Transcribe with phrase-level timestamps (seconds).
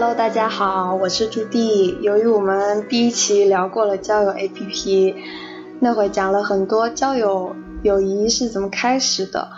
[0.00, 1.98] Hello，大家好，我是朱棣。
[2.02, 5.16] 由于我们第一期聊过了交友 APP，
[5.80, 9.48] 那会讲了很多交友友谊是怎么开始的，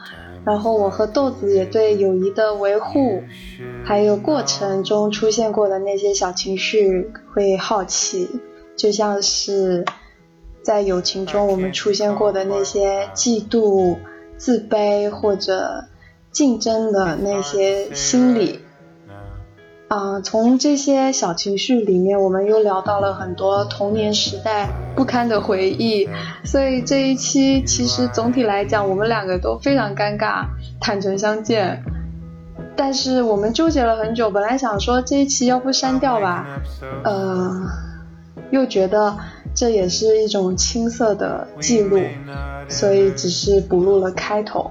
[0.46, 3.22] 然后我和豆子也对友谊的维护，
[3.84, 8.40] 还有过程中出现过的那些小情绪会好奇，
[8.76, 9.84] 就像是
[10.62, 13.98] 在友情中我们出现过的那些嫉妒、
[14.38, 15.84] 自卑或者
[16.32, 18.60] 竞争的那些心理。
[19.90, 26.08] 啊，从这些小情绪里面，我们又聊到了很多童年时代不堪的回忆，
[26.44, 30.46] 所以这一期其实总体来讲，我们两个都非常尴尬，
[30.80, 31.82] 坦诚相见。
[32.76, 36.46] 但是我们纠结了很久，本来想说这一期要不删掉吧，
[37.02, 37.66] 呃，
[38.52, 39.16] 又觉得
[39.56, 41.98] 这也是一种青涩的记录，
[42.68, 44.70] 所以只是补录了开头。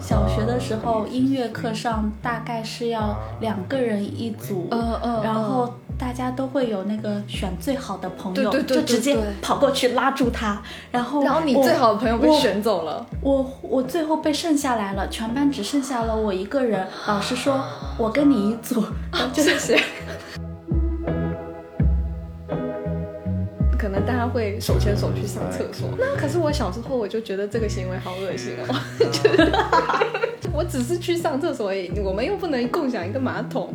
[0.00, 17.60] 小学的时候，音乐课上大概是要两个人一组，嗯嗯，然后大家都会有那个选最好的朋友，对对对，就直接跑过去拉住他，然后然后你最好的朋友被选走了，我我最后被剩下来了，全班只剩下了我一个人，老师说
[17.98, 18.84] 我跟你一组，
[19.32, 19.82] 谢谢。
[23.92, 28.74] 能大家会手牵手去上厕所，那可是我小时候我就觉得这个行为好恶心哦，
[30.52, 33.72] 我只是去上厕所而已，我们又不能共享一个马桶。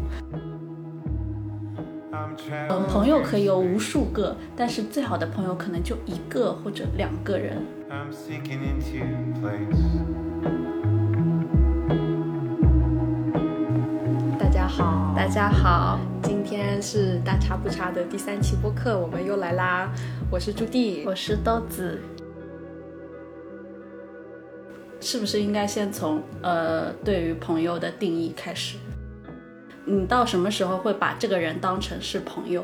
[2.69, 7.61] 嗯，朋友可以有无数个，但是最好的朋友可能就一个或者两个人。
[14.77, 15.99] 好，大家好。
[16.21, 19.91] 今天是大差不差的第三期播客，我们又来啦！
[20.29, 21.99] 我是朱棣，我是豆子。
[25.01, 28.77] 是不是应该先从呃对于朋友的定义开始？
[29.83, 32.63] 你到什么时候会把这个人当成是朋友？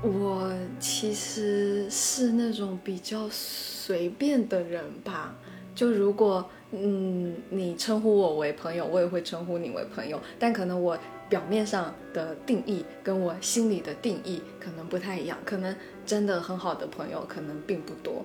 [0.00, 5.34] 我其实是那种比较随便的人吧。
[5.74, 10.96] 就如果嗯你称呼我为朋友，我也会称呼你为朋友，但可能我。
[11.28, 15.74] 表面上的定义跟我心里的定义可能不太一样，可能
[16.06, 18.24] 真的很好的朋友可能并不多。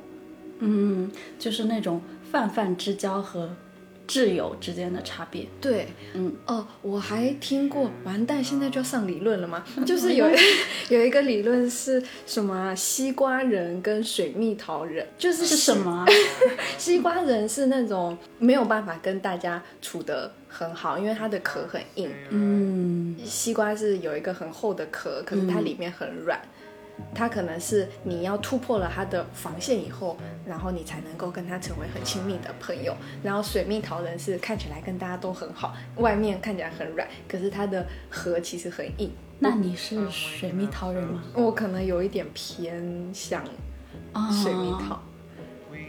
[0.60, 3.50] 嗯，就是那种泛泛之交和
[4.08, 5.48] 挚友之间的差别。
[5.60, 9.64] 对，嗯，哦，我还听过，完蛋，现在就要上理论了吗？
[9.86, 10.26] 就是有
[10.90, 12.74] 有一个理论是什么？
[12.76, 16.06] 西瓜人跟水蜜桃人，就是是什么？
[16.78, 20.32] 西瓜人是那种没有办法跟大家处的。
[20.54, 22.12] 很好，因为它的壳很硬。
[22.30, 26.40] 嗯，西瓜是有一个很厚的壳，可是它里面很软。
[27.16, 30.16] 它可能是你要突破了它的防线以后，
[30.46, 32.96] 然后你才能够跟它成为很亲密的朋友。
[33.24, 39.12] 然后水蜜桃人是看起来跟大家都很好，外面看起来很软，可是它的核其实很硬。
[39.40, 41.24] 那你是水蜜桃人吗？
[41.34, 43.44] 我可能有一点偏向
[44.44, 45.02] 水蜜桃。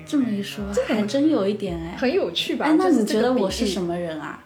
[0.06, 2.66] 这么一说，这还真有一点哎，很有趣吧？
[2.66, 4.43] 哎，那你觉得我是什么人啊？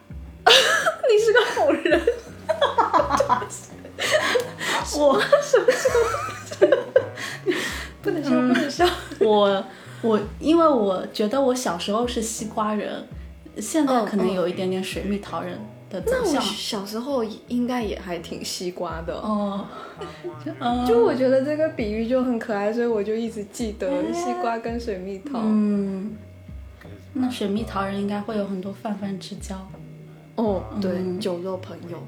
[1.09, 2.01] 你是个好人，
[4.99, 5.99] 我什么时候？
[8.03, 8.87] 不能笑，不能笑。
[9.21, 9.65] 我
[10.03, 13.07] 我，因为我觉得我小时候是西瓜人，
[13.59, 15.59] 现在可能有一点点水蜜桃人
[15.91, 16.41] 的走向。
[16.41, 19.67] 小时候应该也还挺西瓜的哦。
[20.87, 25.41] 就我觉得这个比喻就很可爱，所以我就一直记得西瓜跟水蜜桃。
[25.43, 26.17] 嗯，
[27.15, 29.57] 那水蜜桃人应该会有很多泛泛之交。
[30.39, 31.99] 哦，对，酒肉朋友，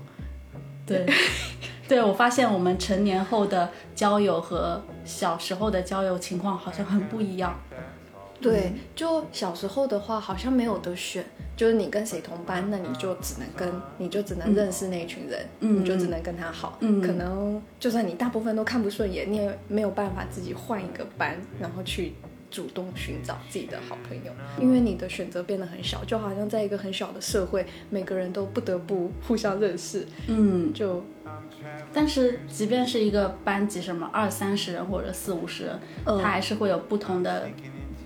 [0.86, 1.04] 对，
[1.88, 7.58] 对我发现我们成年后的交友和小时候的交友情况好像很不一样。
[8.40, 11.24] 对，就小时候的话，好像没有得选，
[11.56, 13.68] 就是你跟谁同班，那你就只能跟，
[13.98, 16.78] 你就只能认识那一群人，你就只能跟他好。
[16.80, 22.14] 嗯，可能就算你大部分都看不顺眼，你也没有办法自己换一个班，然后去。
[22.50, 30.06] 主动寻找自己的好朋友，因为你的选择变得很小，就好像在一个很小的社会，每个人都不得不互相认识。
[30.26, 31.04] 嗯，就，
[31.92, 37.48] 但是即便是一个班级，什么二三十人或者四五十人，他还是会有不同的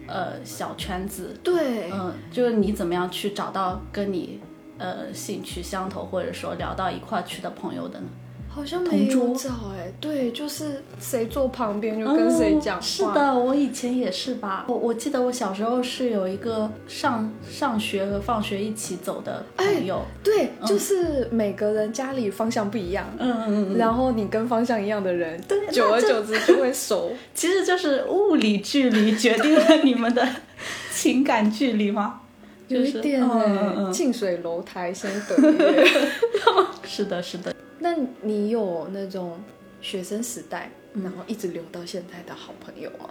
[0.07, 1.35] 呃小圈子。
[1.43, 4.41] 对，嗯，就是你怎么样去找到跟你
[4.77, 8.07] 呃兴趣相投，或者说聊到一块去的朋友的呢？
[8.55, 12.81] 好像没有找哎，对，就是谁坐旁边就跟谁讲话。
[12.81, 14.65] 是的，我以前也是吧。
[14.69, 20.03] 我我记得我小时候是有一个上上学和放学一起走的朋友。
[20.23, 23.05] 对，就是每个人家里方向不一样。
[23.19, 23.77] 嗯嗯嗯。
[23.77, 25.43] 然后你跟方向一样的人，
[25.73, 27.13] 久而久之就会熟。
[27.35, 30.25] 其实就是物理距离决定了你们的
[30.95, 32.21] 情感距离吗？
[32.69, 35.85] 有一点哎，近水楼台先得月。
[36.87, 37.53] 是的，是的。
[37.85, 39.39] 那你有那种
[39.83, 43.11] 学生时代，然后一直留到现在的好朋友吗？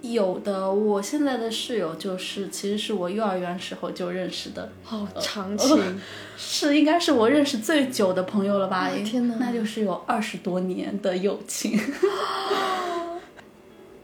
[0.00, 6.00] 有的，我现在的室友就是，其实是我幼儿园时候就认识的，好长情，
[6.38, 8.88] 是应该是我认识最久的朋友了吧？
[9.04, 11.76] 天哪，那就是有二十多年的友情。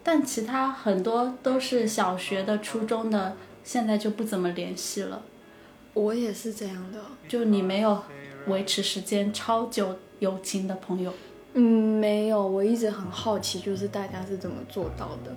[0.02, 5.22] 但其他很多都是小学的、初中的，现在就不怎么联系了。
[5.94, 6.98] 我也是这样的，
[7.28, 8.02] 就你没有
[8.48, 9.96] 维持时间超久。
[10.20, 11.14] 友情的朋友，
[11.52, 11.62] 嗯，
[12.00, 12.44] 没有。
[12.44, 15.32] 我一直很好奇，就是大家是怎么做到的。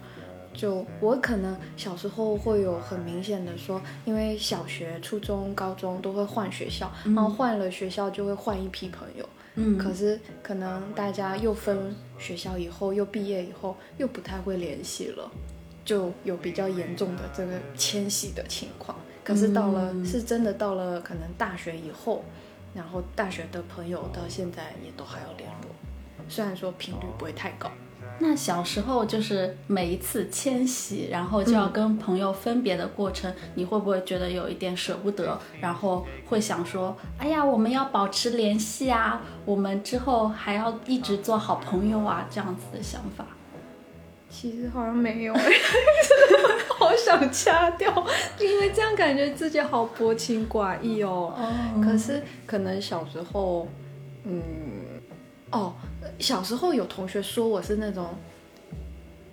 [0.56, 9.30] 就我可能小时候会有很明显的说，因为小学、初中、高中都会换学校，然后换了学校就会换一批朋友。
[9.54, 15.30] 嗯，可是可能大家又分学校以后，又毕业以后，又不太会联系了，
[15.86, 18.98] 就有比较严重的这个迁徙的情况。
[19.24, 22.24] 可是到了是真的到了可能大学以后。
[22.74, 25.70] 然后大学的朋友到现在也都还有联络，
[26.28, 27.70] 虽然说频率不会太高。
[28.20, 35.40] 那小时候就是每一次迁徙，然后就要跟朋友分别的过程，你会不会觉得有一点舍不得？
[35.60, 43.26] 然后会想说，哎呀，我们要保持联系啊，我们之后还要一直做好朋友啊，这样子的想法。
[44.32, 45.34] 其实好像没有，
[46.80, 47.94] 好想掐掉，
[48.40, 51.38] 因为这样感觉自己好薄情寡义哦。
[51.84, 53.68] 可是可能小时候，
[54.24, 54.42] 嗯，
[55.52, 55.74] 哦，
[56.18, 58.16] 小时候有同学说我是那种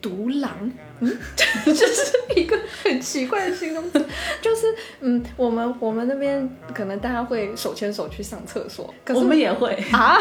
[0.02, 1.16] 独狼，嗯，
[1.64, 4.04] 就是一个很奇怪的形容词，
[4.42, 4.66] 就是
[5.00, 9.72] 嗯，我们我们那边可能大家会手牵手去上厕所，我们也会。
[9.92, 10.18] 啊。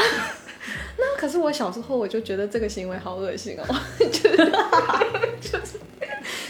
[0.97, 3.63] 那可是我小时候我就觉得这个行为好恶心哦，
[3.99, 5.77] 就是，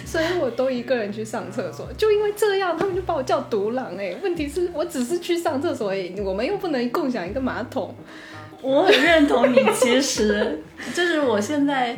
[0.06, 4.16] 所以我都一个人去上厕所，就因为这样，他们就把我叫独狼哎。
[4.24, 7.94] 问题是我只是去上厕所而已，我们又不能共享一个马桶。
[8.62, 10.64] 我很认同你，其实
[10.94, 11.98] 就是我现在，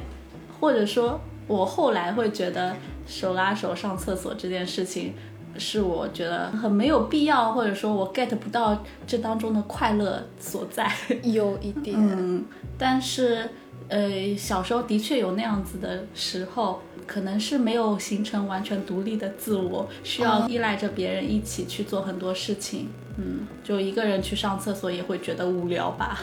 [0.60, 2.76] 或者说我后来会觉得
[3.08, 5.14] 手拉手上厕所这件事情。
[5.58, 10.92] 是我觉得很没有必要，或者说我 get 不到这当中的快乐所在，
[11.24, 11.98] 有一点。
[11.98, 12.46] 嗯，
[12.78, 13.50] 但是
[13.88, 22.90] 呃，小时候的确有那样子的时候，可能是没有形成完全独立的自我，需要依赖着别人一起去做很多事情。
[23.18, 26.22] 嗯，就一个人去上厕所也会觉得无聊吧。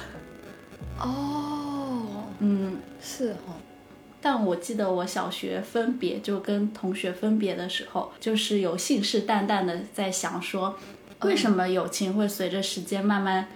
[1.00, 2.06] 哦，
[2.38, 3.52] 嗯，是哈。
[4.20, 10.74] 但我记得我小学分别就跟同学分别的时候，就是有信誓旦旦的在想说，
[11.20, 13.48] 为什么友情会随着时间慢慢，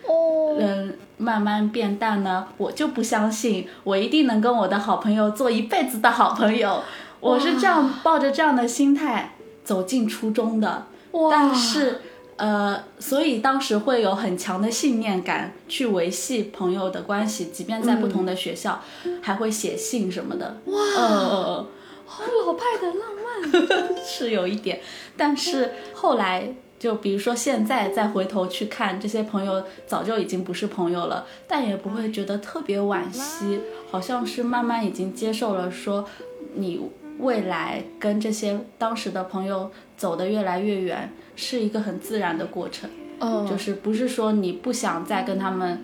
[0.59, 2.47] 嗯，慢慢变淡呢？
[2.57, 6.83] 我就不相信，我一定能跟我的好朋友做一辈子的好朋友。
[7.21, 9.35] 我是这样抱着这样的心态
[9.65, 10.87] 走进初中的，
[11.31, 12.03] 但是。
[12.41, 18.81] 呃，所以当时会有很强的信念感去维系朋友的关系，即便在不同的学校，
[19.21, 20.57] 还会写信什么的。
[20.65, 20.75] 哇，
[22.07, 24.81] 好老派的浪漫， 是有一点。
[25.19, 33.61] 但是后来，就比如说现在再回头去看，这些朋友早就已经不是朋友了，但也不会觉得特别惋惜，
[33.91, 36.07] 好像是慢慢已经接受了，说
[36.55, 36.81] 你
[37.19, 41.13] 未来跟这些当时的朋友走得越来越远。
[41.41, 45.83] 是一个很自然的过程，嗯，就是不是说你不想再跟他们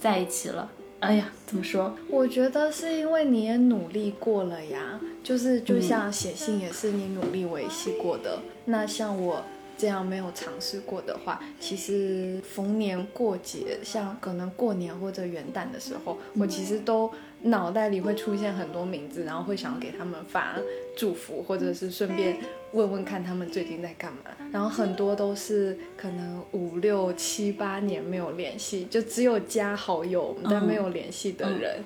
[0.00, 0.70] 在一起了。
[0.98, 1.94] 哎呀，怎么说？
[2.10, 8.40] 我觉得是因为你也努力过了呀，就是就像写信也是你努力维系过的。
[8.64, 9.44] 那像我
[9.78, 17.10] 这样没有尝试过的话，其实逢年过节，像可能过年或者元旦的时候，我其实都
[17.46, 20.54] 脑袋里会出现很多名字，然后会想要给他们发
[20.96, 22.36] 祝福，或者是顺便。
[22.72, 24.18] 问问看他们最近在干嘛，
[24.52, 31.82] 然后很多都是可能五六七八年没有联系，就只有加好友但没有联系的人，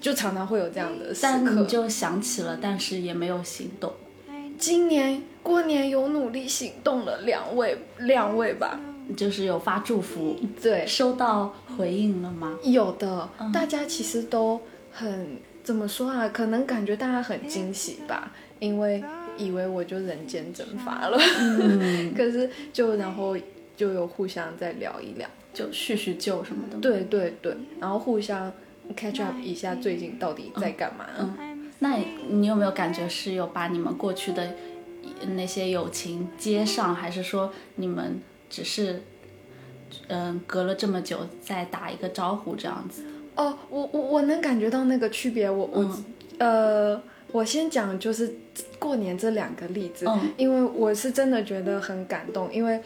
[0.00, 1.64] 就常常会有这样的时刻。
[1.66, 3.92] 就想起了，但是也没有行动。
[4.58, 8.80] 今年过年有努力行动了两位，两位吧，
[9.16, 12.58] 就是有发祝福，对，收到回应了吗？
[12.64, 14.60] 有的，大家其实都
[14.92, 16.28] 很怎么说啊？
[16.28, 19.02] 可能感觉大家很惊喜吧，因为。
[19.38, 21.18] 以为我就人间蒸发了，
[22.14, 23.34] 可是就然后
[23.74, 26.76] 就有互相再聊一聊，就叙叙旧什么的。
[26.76, 28.52] 对对对，然后互相
[28.94, 31.06] catch up 一下最近到底在干嘛。
[31.18, 31.96] 嗯，那
[32.28, 34.52] 你有没有感觉是有把你们过去的
[35.34, 38.20] 那些友情接上，还是说你们
[38.50, 39.02] 只是
[40.08, 43.02] 嗯隔了这么久再打一个招呼这样子？
[43.34, 45.50] 哦，我我我能感觉到那个区别。
[45.50, 45.98] 我我
[46.38, 48.34] 呃，我先讲就是
[48.78, 52.80] 过年这两个例子，因为我是真的觉得很感动，因为。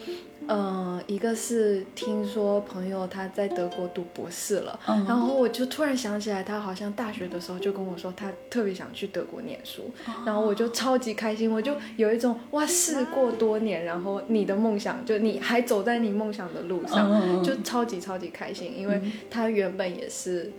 [0.49, 9.91] 嗯，一个是听说朋友他在德国读博士了，然后我就突然想起来，他好像大学的时候就跟我说，他特别想去德国念书，
[10.25, 20.51] 然后我就超级开心，我就有一种哇，事过多年，然后你的梦想就你还走在你梦想的路上，就超级超级开心，因为他原本也是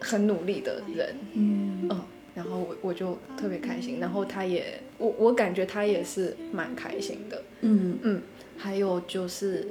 [0.00, 1.88] 很努力的人，嗯，
[2.34, 8.22] 然后我我就特别开心，然后他也我我感觉他也是蛮开心的，嗯嗯。
[8.62, 9.66] 还有就是，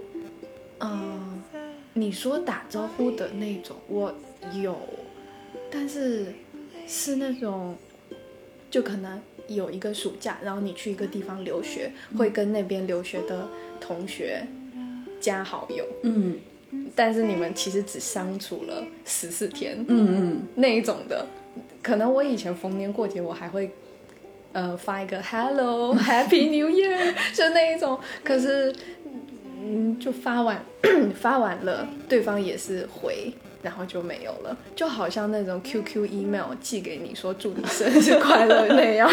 [0.82, 1.42] 嗯，
[1.94, 4.14] 你说打招呼的那种，我
[4.62, 4.78] 有，
[5.72, 6.26] 但是
[6.86, 7.74] 是那种，
[8.70, 9.18] 就可能
[9.48, 13.48] 有一个暑假，然后你去一个地方留学，会跟那边留学的
[13.80, 14.46] 同学
[15.22, 16.38] 加好友，嗯，
[16.94, 21.26] 但是你们其实只相处了十四天，嗯嗯，那一种的，
[21.82, 23.72] 可能我以前逢年过节我还会。
[24.54, 28.00] 呃，发一个 Hello Happy New Year， 就那一种。
[28.24, 28.74] 可是，
[29.62, 30.64] 嗯，就发完
[31.16, 33.32] 发完了，对方也是回，
[33.64, 39.10] 然后就没有了，就好像那种 QQ email 寄给你说祝你生日快乐那样，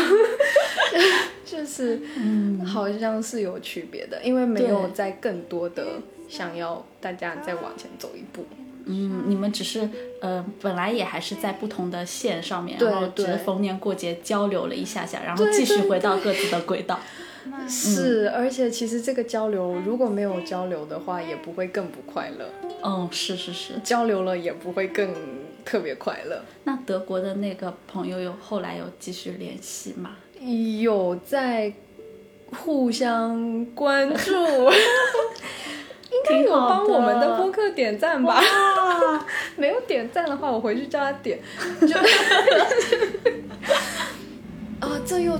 [1.46, 8.44] 就是，嗯，好像是有区别的，因为没有在更多的想要大家再往前走一步。
[8.88, 9.88] 嗯，你们只是
[10.20, 16.98] 呃，本来也还是在不同的线上面，然后只是逢年过节交流了一下下，然后继续回到各自的轨道。
[17.68, 22.48] 是，而且其实这个交流如果没有交流的话，也不会更不快乐。
[22.82, 25.14] 嗯，是是是，交流了也不会更
[25.64, 26.42] 特别快乐。
[26.64, 30.16] 那德国的那个朋友有后来有继续联系吗？
[30.80, 31.72] 有在
[32.46, 34.32] 互相关注。
[36.18, 38.40] 应该有帮我们的播客点赞吧？
[39.56, 41.38] 没有点赞的话，我回去叫他点。
[41.80, 41.96] 就
[44.86, 45.38] 啊，这又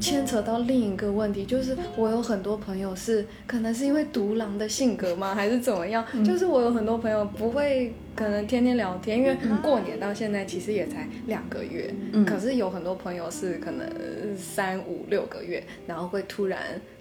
[0.00, 6.04] 牵扯到另一个问题，就是我有很多朋友是，可能是因为独狼的性格吗，还是怎么样？
[6.24, 7.94] 就是我有很多朋友不会。
[8.12, 11.94] 可能天天聊天，因为过年到现在其实也才两个月，
[12.26, 13.88] 可是有很多朋友是可能
[14.36, 16.58] 三五六个月，然后会突然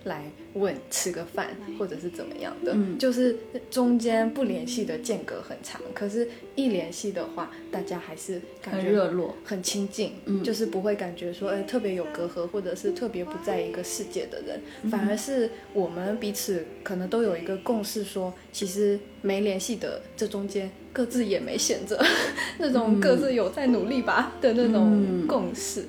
[0.09, 3.37] 来问吃个饭或者是怎么样的，就是
[3.71, 10.13] 中间不联系的间隔很长，可是一联系的话，大家还是感觉热络、很亲近，
[10.43, 14.59] 就是不会感觉说哎特别有隔阂，或者是特别不在一个世界的人，
[14.91, 20.69] 反而是我们彼此可能都有一个共识，说其实没联系的这中间。
[20.91, 22.03] 各自也没闲着，
[22.57, 25.85] 那种各自有在努力吧的那种共识，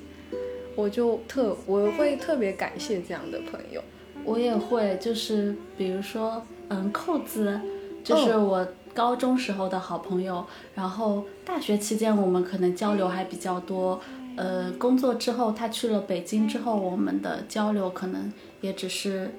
[0.75, 3.83] 我就特我会特别感谢这样的朋友。
[4.25, 7.59] 我也会，就是比如说，嗯，扣子，
[8.03, 13.99] 就是我高中时候的好朋友，然后大学期间我们可能交流还比较多，
[14.35, 19.31] 呃，工作之后他去了北京之后，我们的交流可能也只是。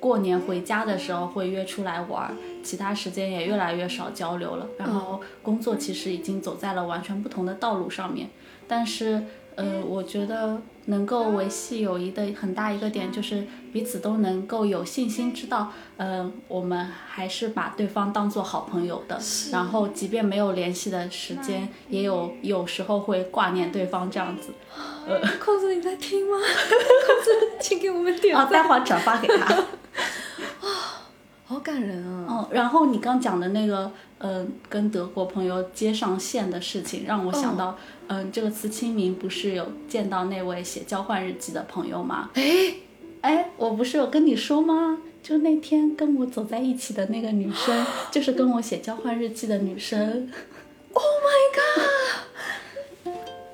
[0.00, 4.66] 过年回家的时候会约出来玩，其他时间也越来越少交流了。
[4.78, 8.30] 然后工作其实已经走在了完全不同的道路上面。
[8.66, 9.22] 但是，
[9.56, 10.58] 呃，我觉得
[10.90, 19.18] 能够维系友谊的很大一个点就是彼此都能够有信心，知道，嗯，我们还是把对方当做好朋友的。
[19.50, 24.50] 然后，即便没有联系的时间，也有有时候会挂念对方这样子。
[25.06, 26.36] 呃，扣子你在听吗？
[26.42, 27.30] 扣子，
[27.60, 28.44] 请给我们点赞。
[28.44, 29.64] 啊，待会儿转发给他。
[31.60, 32.26] 感人啊！
[32.28, 37.76] 哦，然后你刚讲的那个，嗯，跟德国朋友接上线的事情，让我想到，
[38.08, 42.30] 嗯，这个次清明不是有见到那位写交换日记的朋友吗？
[42.34, 42.74] 哎，
[43.20, 44.98] 哎，我不是有跟你说吗？
[45.22, 50.30] 就那天跟我走在一起的那个女生， 就是跟我写交换日记的女生。
[50.92, 53.10] Oh my god！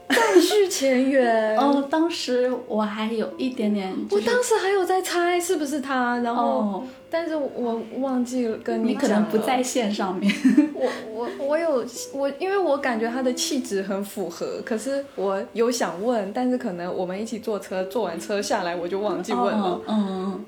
[0.08, 10.32] 再续前缘 哦，当时我还有一点点，我当时还有在猜是不是他，然后，但是我忘记了跟你可能不在线上面。
[10.74, 19.80] 我我我有我，因为我感觉他的气质很符合，可是我有想问，但是可能我们一起坐车，坐完车下来我就忘记问了。
[19.88, 20.44] 嗯。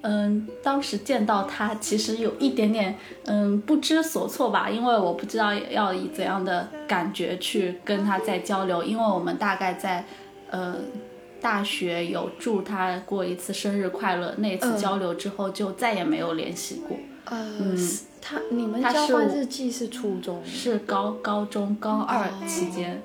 [0.00, 2.94] 嗯，当时见到他，其实有一点点
[3.24, 10.04] 嗯不知所措吧，因为我不知道要以怎样的感觉去跟他在交流，因为我们大概在
[10.50, 10.76] 呃
[11.40, 16.96] 大学有祝他过一次生日快乐，那次交流之后就再也没有联系过。
[17.24, 17.56] 呃，
[18.20, 20.42] 他你们交换日记是初中？
[20.44, 23.02] 是高高中高二期间，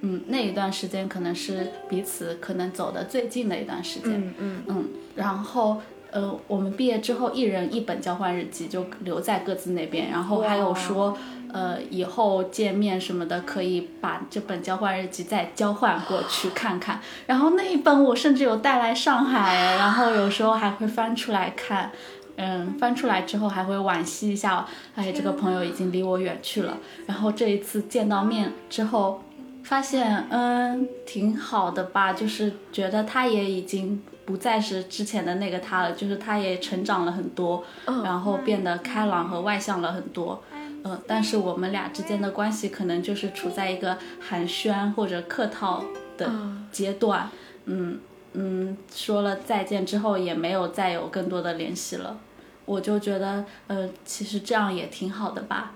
[0.00, 4.62] 嗯，那一段时间可能是彼此可能走的最近的一段时间，嗯嗯。
[4.68, 5.80] 嗯，然后。
[6.12, 11.14] 呃，我们毕业之后，一人一本交换日记就留在各自那边，然后还有说，
[11.52, 17.00] 呃，以后见面什么的，可以把这本交换日记再交换过去看看。
[17.26, 21.90] 然后那一本我甚至有带来上海，然后有时候还会翻出来看，
[22.36, 26.76] 嗯，翻出来之后还会惋惜一下，哎，这个朋友已经离我远去了。
[27.06, 29.22] 然后这一次见到面之后，
[29.62, 34.02] 发现，嗯，挺好的吧，就是觉得他也已经。
[34.26, 37.62] 不再是之前的那个他了，就是他也成长了很多，
[38.02, 40.42] 然后变得开朗和外向了很多，
[40.88, 45.84] 嗯，但是我们俩之间的关系可能就是处在一个寒暄或者客套
[46.16, 46.30] 的
[46.70, 47.28] 阶段，
[47.64, 47.98] 嗯
[48.34, 52.16] 嗯，说了再见之后也没有再有更多的联系了，
[52.64, 55.72] 我就觉得，呃，其实这样也挺好的吧，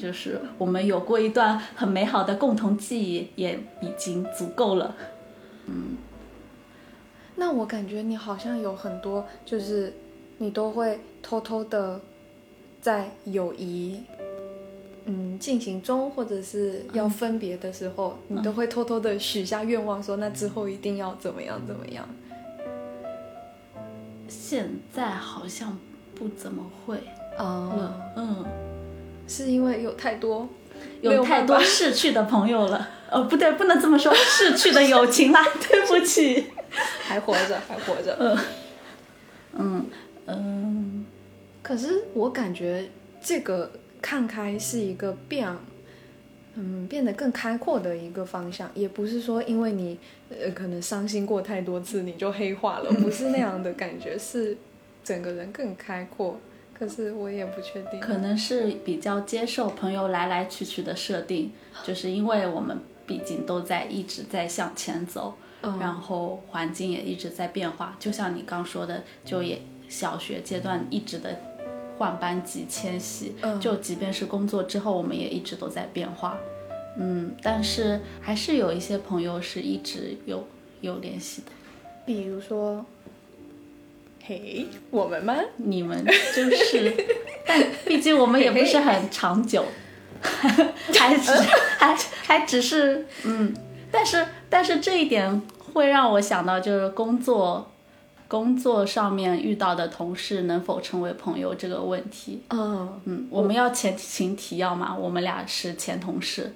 [0.00, 4.94] 就是我们有过一段很美好的共同记忆，也已经足够了，
[5.66, 5.98] 嗯。
[7.36, 9.92] 那我感觉你好像有很多，就是
[10.38, 12.00] 你都会偷偷的
[12.80, 14.02] 在友谊
[15.06, 22.08] 嗯进行中，或者是要分别的时候，你都会偷偷的许下愿望，说那之后一定要怎么样怎么样。
[24.28, 25.78] 现在好像
[26.14, 26.96] 不怎么会。
[27.38, 28.44] 哦，嗯，
[29.26, 30.48] 是因为有太多
[31.00, 36.46] 有太多逝去的朋友了，呃，不对，不能这么说， 逝去的友情啦， 对不起。
[37.02, 38.16] 还活着，还活着。
[38.20, 38.38] 嗯。
[39.54, 39.86] 嗯
[40.26, 41.06] 嗯。
[41.62, 42.88] 可是我感觉
[43.22, 45.48] 这个看开是一个变，
[46.54, 48.70] 嗯，变得更开阔的一个方向。
[48.74, 49.98] 也不是说因为你
[50.30, 54.56] 呃可能伤心过太多次你就黑化了，不是那样的感觉，是
[55.04, 56.38] 整个人更开阔。
[56.72, 58.00] 可是我也不确定。
[58.00, 61.52] 可能是比较接受朋友来来去去的设定，
[61.84, 65.34] 就是因为我们毕竟都在一直在向前走。
[65.78, 71.38] 然后环境也一直在变化，就像你刚说的，就也小学阶段一直的
[72.00, 76.38] 换班级迁徙，就即便是工作之后，我们也一直都在变化。
[76.96, 80.42] 嗯，但是还是有一些朋友是一直有
[80.80, 81.52] 有联系的，
[82.06, 82.82] 比如说，
[84.24, 85.34] 嘿，我们吗？
[85.56, 86.02] 你们
[86.34, 86.96] 就是，
[87.44, 89.62] 但毕竟我们也不是很长久，
[90.22, 91.32] 还只
[91.76, 93.54] 还还只是嗯。
[93.92, 95.42] 但是，但是这一点
[95.74, 97.70] 会让我想到，就是工作，
[98.30, 102.40] 工作上面遇到的同事能否成为朋友这个问题。
[102.50, 104.96] 嗯嗯，我们要前情提要吗？
[104.96, 106.52] 我们俩是前同事。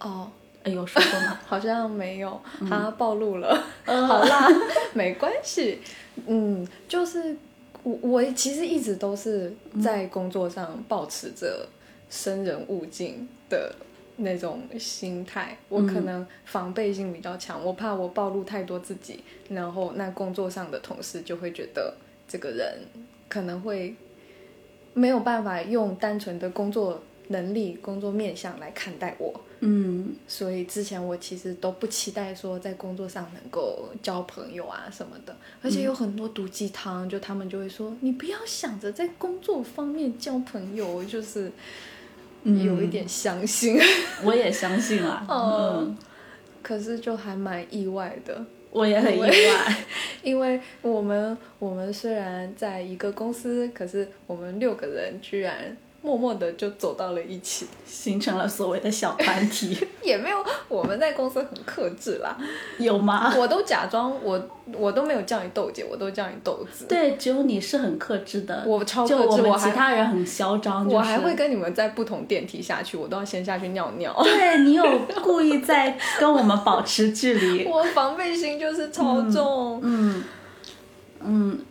[0.00, 0.28] 哦，
[0.64, 1.38] 有说过吗？
[1.46, 3.56] 好像没有，他暴露了。
[3.86, 4.48] 好啦，
[4.94, 5.78] 没关系。
[6.26, 7.36] 嗯，就是
[7.84, 11.68] 我，我其实一直都是在工作上保持着
[12.10, 13.72] 生人勿近的。
[14.22, 21.94] 那种心态，我可能防备心比较强，我怕我暴露太多自己，然后那工作上的同事就会觉得
[22.26, 22.78] 这个人
[23.28, 23.94] 可能会
[24.94, 29.40] 没有办法用单纯的工作能力、工作面相来看待我。
[29.60, 41.50] 嗯，所以之前我其实都不期待说在工作上能够交朋友啊什么的，而且有很多毒鸡汤，就他们就会说你不要想着在工作方面交朋友，就是。
[42.44, 43.78] 有一点相信，
[44.24, 45.26] 我也相信啊。
[45.28, 45.96] 嗯，
[46.62, 48.44] 可是就还蛮意外的。
[48.70, 49.30] 我也很意外，
[50.22, 55.76] 因为 我们我们虽然在一个公司，可是我们六个人居然。
[56.02, 59.78] 默默的就走到了一起，形成了所谓的小团体。
[60.02, 62.36] 也没有，我们在公司很克制啦。
[62.76, 63.32] 有吗？
[63.38, 66.86] 我都假装我，我都没有叫你豆姐，我都叫你豆子。
[66.88, 68.64] 对，只有你是很克制的。
[68.66, 70.84] 我超克制，我其他人很嚣张。
[70.88, 74.12] 我还会跟你们在不同电梯下去，我都要先下去尿尿。
[74.24, 74.84] 对你有
[75.22, 77.64] 故意在跟我们保持距离。
[77.70, 79.80] 我防备心就是超重。
[79.84, 80.24] 嗯
[81.20, 81.64] 嗯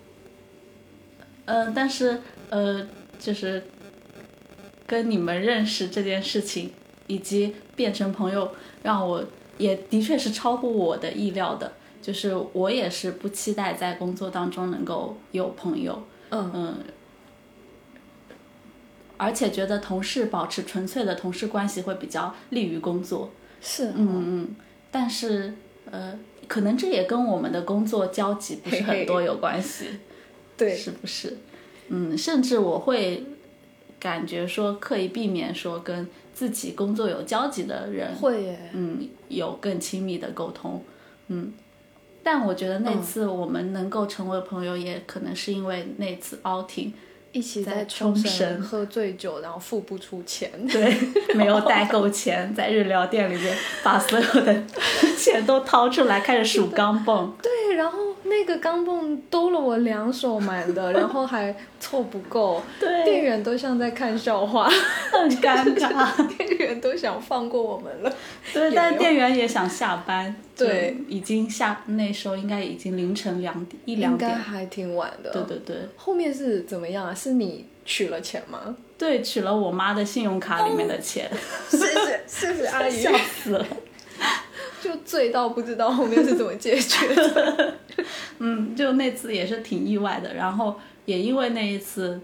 [1.48, 2.88] 嗯，但是呃，
[3.20, 3.62] 就是。
[4.92, 6.70] 跟你们认识这件事情，
[7.08, 8.52] 以及变成朋友，
[8.84, 9.24] 让我
[9.58, 11.72] 也的确是超乎我的意料的。
[12.02, 16.76] 就是我也是不期待在工作当中能够有朋友，嗯嗯，
[19.16, 23.32] 而且觉得同事保持纯粹的同事关系会比较利于工作。
[23.62, 24.56] 是，嗯嗯，
[24.92, 25.54] 但是
[25.90, 29.86] 呃，可能这也跟我们的工作交集不是很多有关系，
[30.58, 31.38] 对，是不是？
[31.88, 33.24] 嗯，甚至我会。
[34.02, 40.84] 感觉说刻意避免说跟自己工作有交集的人会耶，嗯，有更亲密的沟通，
[41.28, 41.54] 嗯，
[42.24, 46.92] 但我觉得那次我们能够成为朋友，也可能是因为那次 outing，
[47.32, 50.98] 一起在冲绳喝醉酒，然后付不出钱， 对，
[51.36, 54.64] 没有带够钱，在日料店里面把所有的
[55.16, 57.30] 钱都掏出来，开始数钢镚。
[57.42, 64.72] 对，然后那个钢镚兜了我两手满的，然后还凑不够， 对，店员都像在看笑话，
[65.12, 68.14] 很尴尬， 店员都想放过我们了。
[68.54, 75.30] 对，但店员也想下班，对，已经下那时候应该已经凌晨两点一两点，还挺晚的。
[75.32, 77.14] 对对对，后面是怎么样啊？
[77.14, 78.78] 是你取了钱吗？
[78.98, 81.30] 对，取了我妈的信用卡里面的钱。
[81.68, 83.66] 谢谢谢谢阿姨，笑死了，
[84.82, 87.76] 就醉到不知道后面是怎么解决的。
[88.40, 92.20] 嗯，就那次也是挺意外的，然后也因为那一次，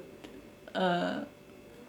[0.71, 1.23] 呃，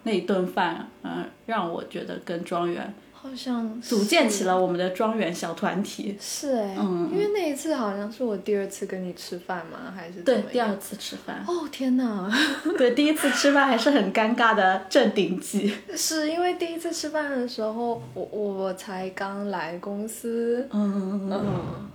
[0.03, 2.93] 那一顿饭，嗯，让我觉得跟庄园。
[3.21, 6.17] 好像组建起了我们的庄园小团体。
[6.21, 9.91] 是哎，嗯，因为那一次好像是我第二次跟你吃饭吗？
[9.93, 11.43] 还是对第二次吃饭？
[11.45, 12.31] 哦天哪！
[12.77, 15.73] 对第一次吃饭还是很尴尬的正顶级。
[15.97, 20.65] 是因为第一次吃饭的时候，我我才刚来公司。
[20.71, 21.89] 嗯嗯。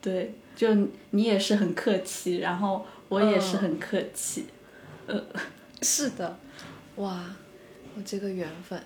[0.00, 0.68] 对，就
[1.10, 4.46] 你也是很客气，然后我也是很客气。
[5.06, 5.22] 呃，
[5.82, 6.38] 是的，
[6.96, 7.22] 哇，
[7.94, 8.80] 我这个缘分。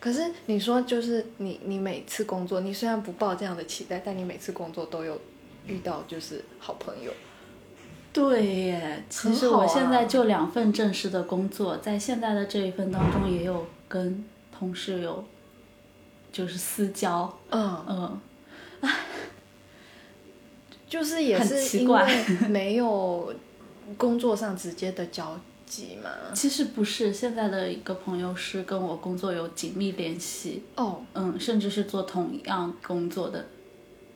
[0.00, 5.20] 可是你说，就是你，你每次工作，你虽然不抱这样的期待，但你每次工作都有
[5.66, 7.12] 遇到就是好朋友。
[8.12, 14.24] 对耶，其实我现在就两份正式的工作，在现在的这一份当中，也有跟
[14.56, 15.24] 同事有
[16.32, 17.36] 就是私交。
[17.50, 18.20] 嗯嗯，
[20.88, 23.34] 就是也是因为没有
[23.96, 25.38] 工作上直接的交。
[26.34, 33.46] 其实不是，现在的一个朋友是跟我工作有紧密联系哦，嗯，甚至是做同样工作的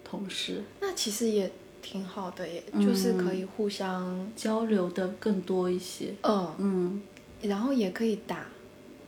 [0.02, 0.64] 同事。
[0.80, 6.14] 那其实也挺好的，也就是可以互相交流的更多一些。
[6.22, 7.02] 嗯嗯，
[7.42, 8.46] 然后也可以打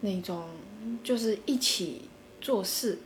[0.01, 0.45] 那种，
[1.03, 2.03] 就是一起
[2.41, 2.99] 做事，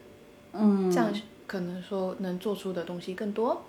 [0.52, 1.12] 嗯，这样
[1.46, 3.62] 可能说能做出的东西更多。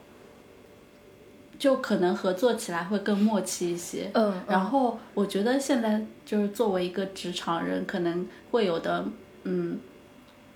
[1.60, 4.10] 就可能合作起来会更默契一些。
[4.14, 9.06] 嗯，然后我觉得现在就是作为一个职场人，可能会有的，
[9.44, 9.78] 嗯，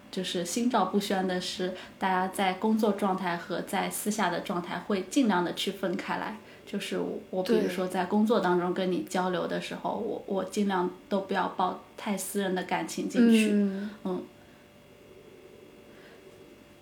[0.09, 6.37] 就是心照不宣的是，大家在工作状态和在私下的状态会尽量的区分开来。
[6.65, 6.97] 就是
[7.29, 13.51] 我，比如说在工作当中跟你交流的时候，我我尽量都不要抱太私人的感情进去。
[13.51, 14.23] 嗯嗯。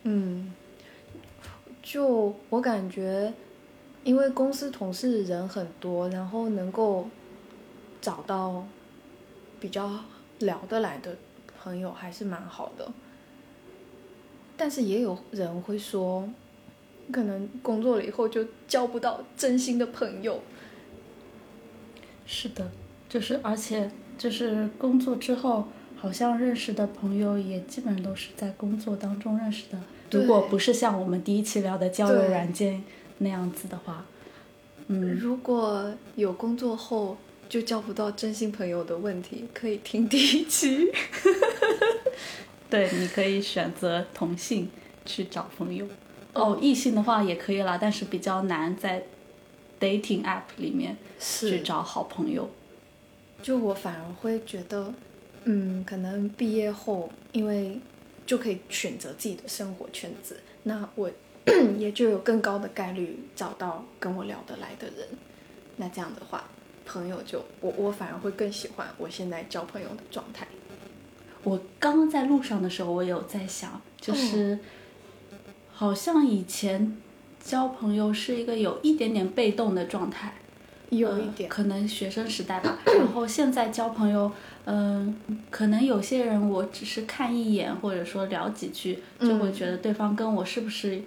[0.04, 0.54] 嗯，
[1.82, 3.34] 就我感觉。
[4.04, 7.08] 因为公司同事人很多，然后能够
[8.02, 8.66] 找到
[9.60, 9.92] 比较
[10.40, 11.16] 聊得来的
[11.62, 12.92] 朋友还是蛮好的。
[14.58, 16.28] 但是也有人会说，
[17.12, 20.42] 可能工作了以后就交不到真心的朋友。
[22.26, 22.72] 是的，
[23.08, 29.80] 就是而且就是工作之后，好像认识的朋友也基本都是在工作当中认识的。
[30.12, 32.84] 如果不是像我们第一期聊的交友软件。
[33.24, 34.04] 那样子的话，
[34.88, 37.16] 嗯，如果有工作后
[37.48, 40.92] 就交不到真心朋友的问题，可以听第一期。
[42.68, 44.70] 对，你可以选择同性
[45.06, 45.86] 去找朋友。
[46.34, 49.04] 哦，异性的话也可以啦，但是比较难在
[49.80, 52.50] dating app 里面去找好朋友。
[53.44, 54.92] 就我反而会觉得，
[55.44, 57.80] 嗯，可能毕业后，因为
[58.26, 61.12] 就可以选择自己的生活圈子，那我。
[61.78, 65.08] 也就有更高的概率找到跟我聊得来的人，
[65.78, 66.44] 那这样的话，
[66.86, 70.48] 朋友就我我反而会更喜欢我现在交朋友的状态。
[71.44, 74.60] 我刚刚在路上的时候，我有在想，就是
[75.74, 76.96] 好像以前
[77.44, 80.36] 交朋友是一个有一点点被动的状态，
[80.90, 82.78] 有一点可能学生时代吧。
[82.86, 84.32] 然后现在交朋友，
[84.66, 85.18] 嗯，
[85.50, 91.02] 可能有些人我只是看一眼，或者说聊几句，就会觉得对方跟我是不是。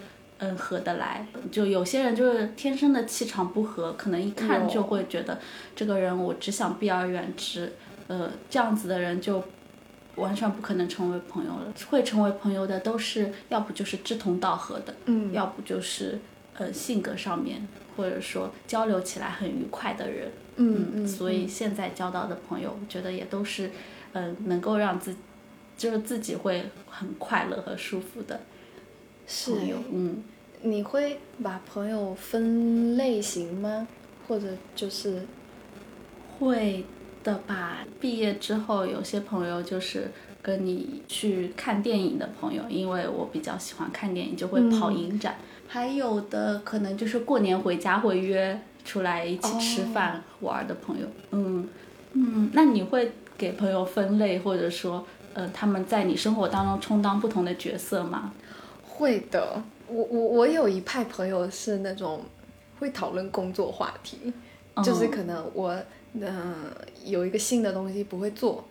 [0.45, 5.39] 嗯，合得来，就有些人就是天生的气场不合，可能一看就会觉得
[5.75, 7.73] 这个人我只想避而远之。
[8.07, 9.43] 呃，这样子的人就
[10.17, 11.73] 完全不可能成为朋友了。
[11.89, 16.19] 会成为朋友的都是要不就是志同道合的，嗯，要不就是
[16.59, 21.09] 呃性格上面或者说交流起来很愉快的人，嗯嗯。
[21.09, 23.71] 所以现在交到的朋友，我觉得也都是
[24.13, 25.17] 嗯能够让自
[25.79, 28.41] 就是自己会很快乐和舒服的。
[29.27, 30.23] 是有，嗯，
[30.67, 33.87] 你会把朋友分类型吗？
[34.27, 35.21] 或者就是
[36.39, 36.83] 会
[37.23, 37.87] 的吧。
[38.01, 45.37] 毕业之后，有些朋友就是跟你去看电影的朋友，因为我比较喜欢看电影，就会跑影展。
[45.69, 51.69] 还有的可能就是过年回家会约出来一起吃饭玩的朋友，嗯。
[52.53, 58.33] 那你会给朋友分类，或者说，呃，他们在你生活当中充当不同的角色吗？
[58.83, 62.23] 会的，我我我有一派朋友是那种
[62.79, 64.33] 会讨论工作话题，
[64.83, 65.77] 就是可能我
[66.15, 66.55] 嗯
[67.05, 68.65] 有一个新的东西不会做，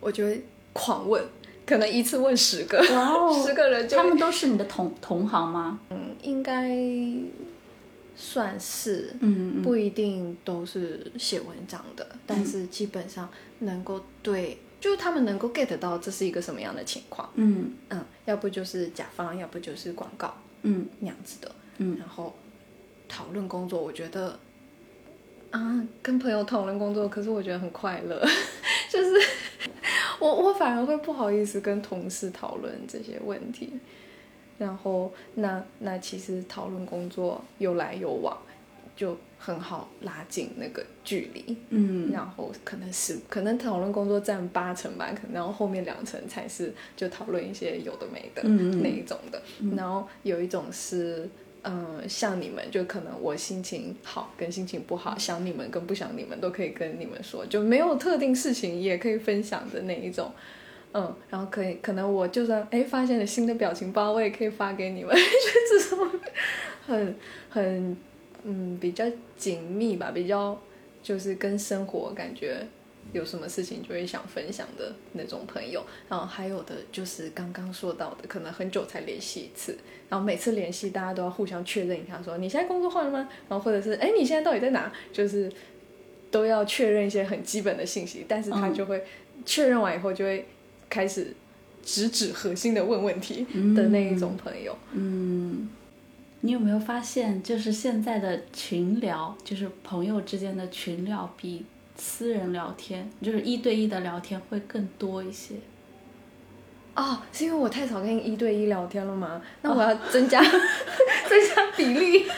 [0.00, 1.22] 我就会狂问，
[1.66, 2.82] 可能一次问十个，
[3.44, 5.80] 十个人，他们都是你的同同行吗？
[5.90, 6.76] 嗯，应该
[8.16, 13.28] 算是，嗯，不一定都是写文章的，但是基本上
[13.60, 14.58] 能够对。
[14.80, 17.72] 就是他们能够 get 到这是一个什么样的情况，嗯。
[17.90, 22.34] 嗯，要不就是甲方，要不就是广告，嗯，那样子的，嗯，然后
[23.08, 24.38] 讨论工作，我觉得
[25.50, 28.20] 啊，跟朋友讨论工作，可是我觉得很快乐，
[28.90, 29.10] 就是
[30.18, 33.72] 我我反而会不好意思跟同事讨论这些问题，
[34.58, 38.36] 然后那那其实讨论工作有来有往。
[38.98, 49.40] 就很好拉近那个距离，嗯，然后可能是可能讨论工作占八成吧，可能然后后面两成才是就讨论一些有的没的那一种的，
[49.76, 51.30] 然后有一种是，
[51.62, 60.32] 嗯，像你们就可能我心情好跟心情不好，想你们跟不想你们都可以跟你们说，就没有特定事情也可以分享的那一种，
[60.92, 66.10] 嗯，然后可以可能我就算哎发现了新的表情包，我也可以发给你们， 就这种
[66.84, 67.16] 很
[67.48, 67.96] 很。
[68.50, 69.04] 嗯，比较
[69.36, 70.58] 紧密吧，比较
[71.02, 72.66] 就是跟生活感觉
[73.12, 75.84] 有什么事情就会想分享的那种朋友。
[76.08, 79.76] 然后还有的就是刚刚说到的，可能很久才联系一次，
[80.08, 83.28] 然后每次联系大家都要互相确认一下，说你现在工作换了吗？
[83.48, 84.90] 然后或者是哎你现在到底在哪？
[85.12, 85.52] 就是
[86.30, 88.24] 都要确认一些很基本的信息。
[88.26, 89.04] 但是他就会
[89.44, 90.46] 确认完以后就会
[90.88, 91.34] 开始
[91.82, 93.44] 直指核心的问问题
[93.76, 94.74] 的那一种朋友。
[94.92, 95.68] 嗯。
[96.40, 101.64] 你有没有发现，就是现在的群聊，就是朋友之间的群聊，比
[101.96, 105.56] 私人聊天，就是一对一的聊天会更多一些？
[106.94, 109.40] 哦，是因为我太少跟一对一聊天了吗？
[109.62, 112.24] 那我要增加 增加比例。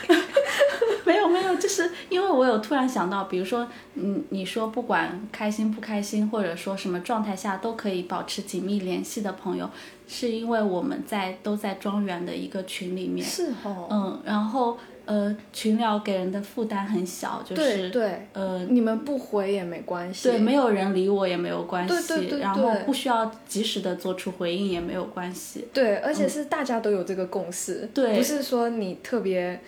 [1.03, 9.67] 没有没有，就是因为我有突然想到，比如说，嗯，你说不管开心不开心，或者说什么状态下都可以保持紧密联系的朋友，
[10.13, 13.25] 是因为我们在都在庄园的一个群里面。
[13.25, 13.87] 是哦。
[13.89, 29.59] 嗯，然后呃，群聊给人的负担很小，就是对，呃，你们不回也没关系，对，没有人理我也没有关系，对对对，然后不需要及时的做出回应也没有关系，对，而且是大家都有这个共识，对，不是说你特别。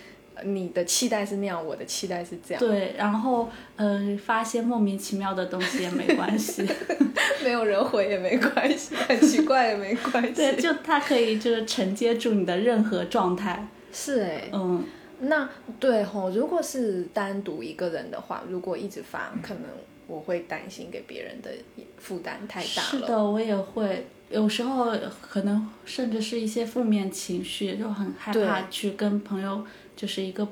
[0.43, 2.59] 你的期待是那样，我的期待是这样。
[2.59, 6.67] 对，然后嗯，发些莫名其妙的东西也没关系，
[7.43, 10.33] 没有人回也没关系， 很奇怪也没关系。
[10.33, 13.67] 对，就它可以就是承接住你的任何状态。
[13.91, 14.83] 是哎，嗯，
[15.19, 15.47] 那
[15.79, 19.63] 对吼，如果是单独一个人的话，如果一直发，可能
[20.07, 21.51] 我会担心给别人的
[21.99, 22.89] 负担太大了。
[22.89, 24.07] 是的，我也会。
[24.29, 24.91] 有时候
[25.21, 29.63] 可能甚至是一些负面情绪，就很害怕去跟朋友。
[29.95, 30.47] 就是一个，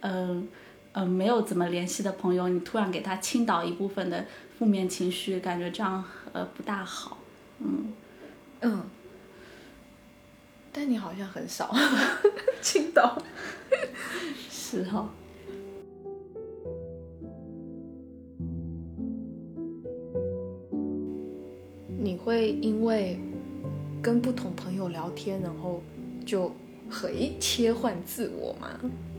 [0.00, 0.48] 嗯
[0.92, 4.24] 嗯，没有怎么联系的朋友，你突然给他倾倒一部分的
[4.58, 7.18] 负面情绪，感觉这样呃不大好，
[7.60, 7.92] 嗯
[8.60, 8.82] 嗯。
[10.72, 11.72] 但你好像很少
[12.60, 13.16] 倾倒，
[14.50, 15.08] 是哈。
[21.88, 23.18] 你会因为
[24.02, 25.80] 跟不同朋友聊天，然后
[26.26, 26.52] 就。
[26.94, 28.68] 可以切换自我吗？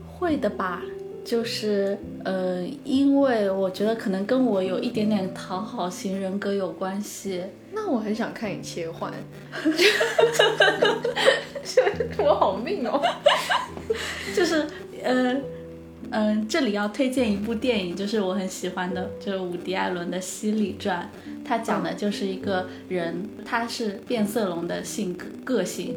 [0.08, 0.82] 会的吧，
[1.22, 7.42] 就是呃，因为我觉得可能跟我有一点点讨好型人格有关系。
[7.72, 9.12] 那我很想看你切换，
[12.16, 12.98] 我好命哦。
[14.34, 14.66] 就是
[15.04, 15.36] 呃
[16.10, 21.10] 嗯，这里要推荐一部电影，就是我很喜欢的，就是伍迪·艾伦的《犀利传》，
[21.44, 25.94] 他讲的就是一个人，他是变色龙的性格个性。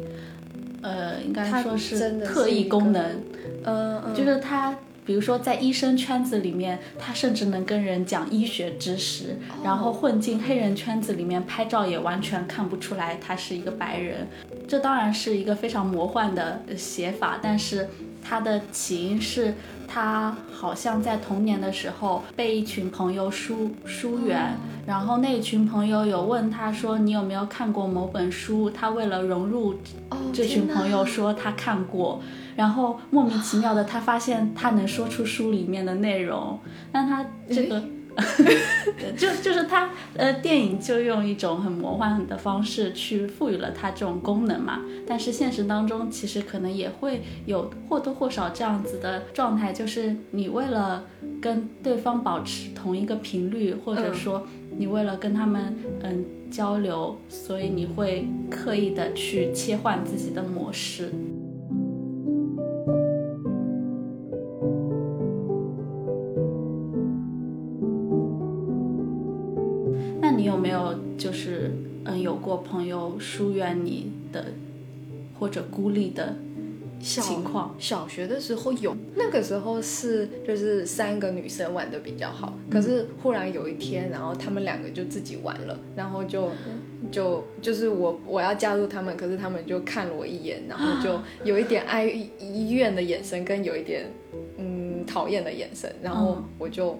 [0.82, 3.20] 呃，应该说是特异功能，
[3.64, 14.26] 嗯，就是他，比如说在医生圈子里面，他甚至能跟人讲医学知识，然后混进黑人圈子里面拍照也完全看不出来他是一个白人。
[14.66, 17.88] 这当然是一个非常魔幻的写法，但是
[18.22, 19.54] 他的起因是。
[19.92, 29.74] 他好像在童年的时候被一群朋友疏疏远，然后那群朋友有问他说：“你有没有看过某本书？”他为了融入
[30.32, 32.20] 这群朋友说他看过，
[32.56, 36.58] 然后莫名其妙的他发现他能说出书里面的内容，
[36.92, 37.82] 但他这个
[39.16, 44.80] 就就是他，呃，电影就用一种很魔幻的方式去赋予了它这种功能嘛。
[45.06, 51.04] 但是现实当中，其实可能也会有或多或少这样子的状态，就是你为了
[51.40, 54.44] 跟对方保持同一个频率，或者说
[54.76, 61.10] 你为了跟他们嗯交流，所以你会刻意的去切换自己的模式。
[70.20, 71.70] 那你有没有就是
[72.04, 74.46] 嗯，有过朋友疏远你的，
[75.38, 76.34] 或者孤立的
[77.00, 77.74] 情况。
[77.78, 86.50] 小学的时候有，那个时候是就是三个女生玩的比较好，可是忽然有一天，然后他们两个就自己玩了，然后就
[87.10, 94.06] 就就是我我要加入他们，可是他们就看了我一眼，然后就有一点哀医院的眼神，跟有一点
[94.58, 96.98] 嗯讨厌的眼神，然后我就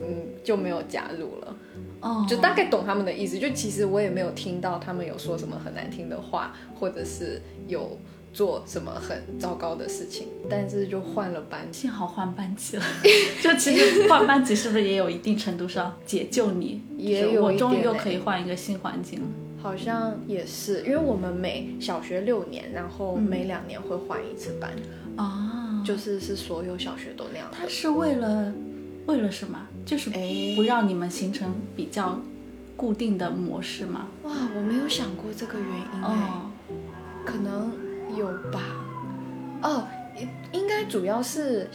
[0.00, 1.56] 嗯就没有加入了。
[2.00, 3.36] 哦，就大概懂他们的意思。
[3.36, 7.98] 就其实我也没有听到他们有说什么很难听的话，或者是有
[8.38, 10.28] 做什么很糟糕的事情。
[10.48, 12.84] 但是就换了班，幸好换班级了。
[13.42, 16.80] 就其实换班级是不是也有一定程度上解救你？
[16.96, 19.26] 也有我终于又可以换一个新环境了。
[19.60, 24.70] 好像也是，因为我们每小学六年，然后每两年会换一次班。
[25.16, 27.48] 啊，就是是所有小学都那样。
[27.50, 28.52] 他是为了。
[29.06, 29.58] 为了什么？
[29.86, 30.10] 就是
[30.54, 32.20] 不让你们形成比较
[32.76, 34.06] 固定的模式吗？
[34.22, 36.50] 哇，我没有想过这个原因哦，
[37.24, 37.72] 可能
[38.16, 38.60] 有吧。
[39.62, 39.86] 哦，
[40.52, 41.68] 应该主要是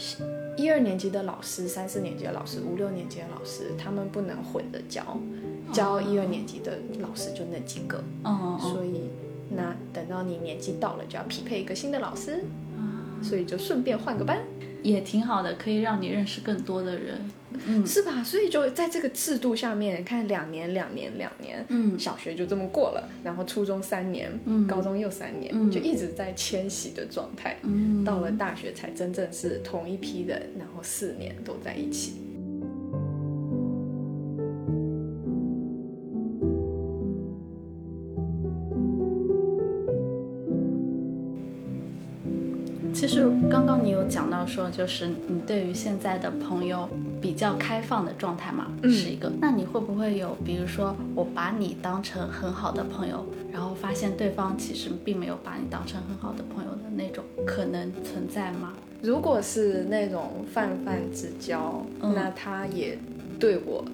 [0.57, 5.17] 一二年级的老师、三四年级的老师、五六年级的老师，他们不能混着教，
[5.71, 8.03] 教一二年级的老师就那几个。
[8.23, 9.09] 哦，所以
[9.49, 12.43] 那等到你年纪到了，就要匹配一个新的老师，
[13.21, 14.39] 所以就顺便换个班。
[14.83, 17.17] 也挺好的，可以让你认识更多的人，
[17.65, 18.23] 嗯，是吧？
[18.23, 32.15] 所以就在这个制度下面，看两年、两年、两年，嗯，小学就这么过了，然后初中三年，嗯，高中又三年，就一直在迁徙的状态，嗯，到了大学才真正是同一批人，然后四年都在一起。
[43.53, 46.89] 刚刚你有讲到说，就是你对于现在的朋友
[47.21, 49.31] 比较开放的状态嘛，是一个。
[49.39, 58.73] 那你会不会有，比如说我把你当成很好的朋友，然后发现对方其实并没有把你当成很好的朋友的那种可能存在吗？
[59.03, 62.97] 如果是那种泛泛之交，那他也
[63.39, 63.85] 对我，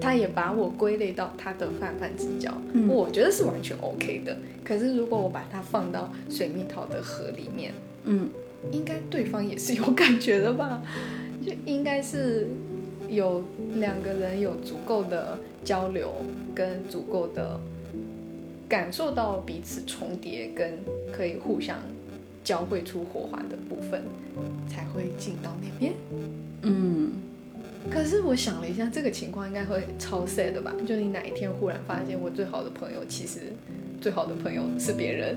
[0.00, 2.50] 他也把我归类到他的泛泛之交，
[2.88, 4.34] 我觉得是完全 OK 的。
[4.64, 8.30] 可是如果我把它放到水蜜桃的盒里面，嗯。
[8.72, 10.82] 应该对方也是有感觉的吧，
[11.44, 12.48] 就应该是
[13.08, 13.44] 有
[13.76, 16.12] 两个人有足够的交流，
[16.54, 17.60] 跟足够的
[18.68, 20.78] 感受到彼此重叠，跟
[21.12, 21.78] 可以互相
[22.42, 24.02] 交汇出火花的部分，
[24.68, 25.92] 才会进到那边。
[26.62, 27.12] 嗯，
[27.90, 30.74] 可是我想了一下，这个情况应该会超 sad 的吧？
[30.86, 33.52] 就你哪一天忽然发现，我最好的朋友其实
[34.04, 35.34] 最好的朋友是别人。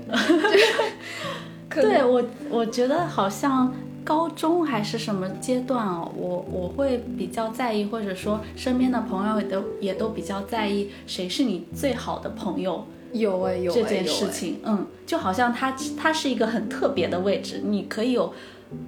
[1.72, 12.84] 对我，我觉得好像高中还是什么阶段哦，我我会比较在意，或者说身边的朋友也都也都比较在意谁是你最好的朋友。
[13.14, 18.34] 有哎，有这件事情，嗯，就好像他他是一个很特别的位置，你可以有，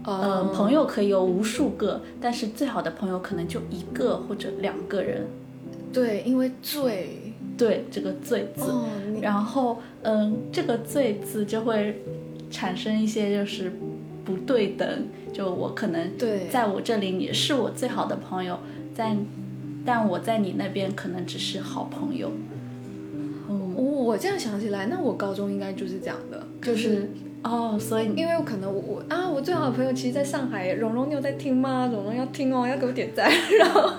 [0.06, 5.26] 嗯，朋友可以有无数个，但是最好的朋友可能就一个或者两个人。
[5.90, 7.29] 对，因为最
[7.60, 8.72] 对这个“最”字，
[9.20, 12.02] 然后嗯，这个“最”字就会。
[12.52, 13.72] 产生一些就是
[14.24, 18.58] 不对等，就我可能对在我这里你是我最好的朋友，
[18.92, 19.16] 在，
[19.86, 22.32] 但我在你那边可能只是好朋友。
[23.48, 27.08] 嗯，我这样想起来，那我高中应该就是这样的，就是
[27.42, 31.88] 哦，所以因为可能我啊，我最好的朋友其实在上海，蓉蓉你有在听吗？
[31.90, 33.30] 蓉蓉要听哦，要给我点赞。
[33.58, 33.90] 然后，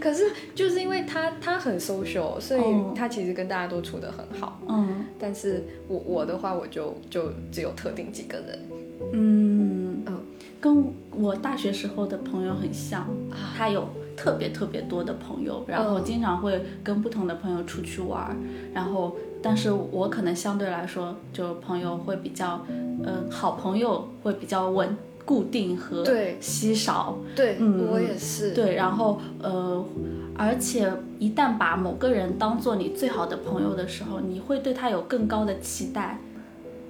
[0.00, 0.24] 可是
[0.54, 2.62] 就是因为他他很 social，所以
[2.94, 4.60] 他其实跟大家都处得很好。
[4.68, 5.04] 嗯。
[5.18, 8.58] 但是我我的话，我就就只有特定几个人，
[9.12, 10.20] 嗯嗯，
[10.60, 13.06] 跟我大学时候的朋友很像，
[13.56, 13.86] 他有
[14.16, 18.36] 特别特别多的朋友，然后经常会跟不同的朋友出去玩，
[18.72, 26.04] 然后但是我可能相对来说，就朋友会比较，嗯，好朋友会比较稳固定和
[26.40, 29.84] 稀少，对，嗯，我也是，对，然后呃。
[30.40, 36.16] 而且一旦把某个人当做你最好的朋友的时候，你会对他有更高的期待，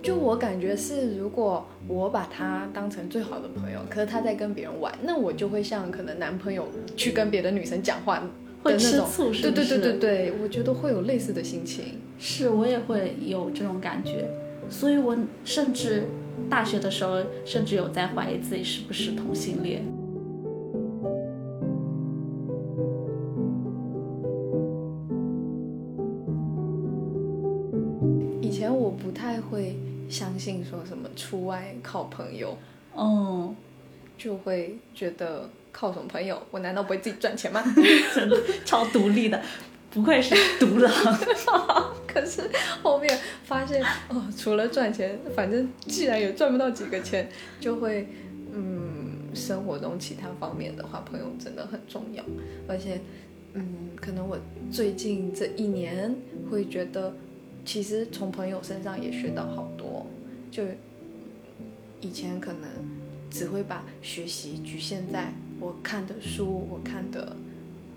[0.03, 8.23] 就我感觉是，如果我把他当成最好的朋友，可是他在跟别人玩，那我就会像可能男朋友去跟别的女生讲话
[8.63, 12.01] 会吃醋，是对对对对对，我觉得会有类似的心情。
[12.19, 14.29] 是我也会有这种感觉，
[14.69, 16.05] 所以我甚至
[16.51, 19.85] 大学的时候，甚至有在怀疑自己是不是同性恋。
[28.41, 29.77] 以前我不太会
[30.09, 32.57] 相信说什么出外靠朋友，
[32.95, 33.55] 哦，
[34.19, 36.43] 就会觉得靠什么朋友？
[36.51, 37.63] 我难道不会自己赚钱吗？
[38.15, 39.41] 真的超独立的。
[39.91, 40.93] 不愧是独狼，
[42.07, 42.43] 可是
[42.83, 47.27] 后面发现哦，除了赚钱，反正既然也赚不到几个钱，
[47.59, 48.07] 就会
[48.53, 52.23] 嗯，生活中其他方面的话，朋友真的很重要。
[52.69, 53.01] 而且
[53.55, 54.39] 嗯，可能我
[54.71, 56.15] 最近这一年
[56.51, 57.15] 会觉得，
[57.65, 60.07] 其实从朋友身上也学到好多。
[60.51, 60.63] 就
[62.03, 62.69] 以前可能
[63.31, 67.37] 只会把学习局限在我看的书，我看的。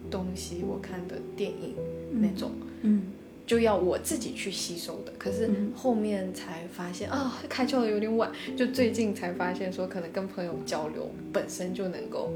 [0.09, 1.73] 东西我看的电影
[2.19, 2.51] 那种，
[2.81, 3.03] 嗯，
[3.45, 5.13] 就要我自己去吸收的。
[5.17, 8.29] 可是后面才发现啊，开窍的有点晚。
[8.57, 12.33] 就最近才发现，说可能跟朋友交流本身就能够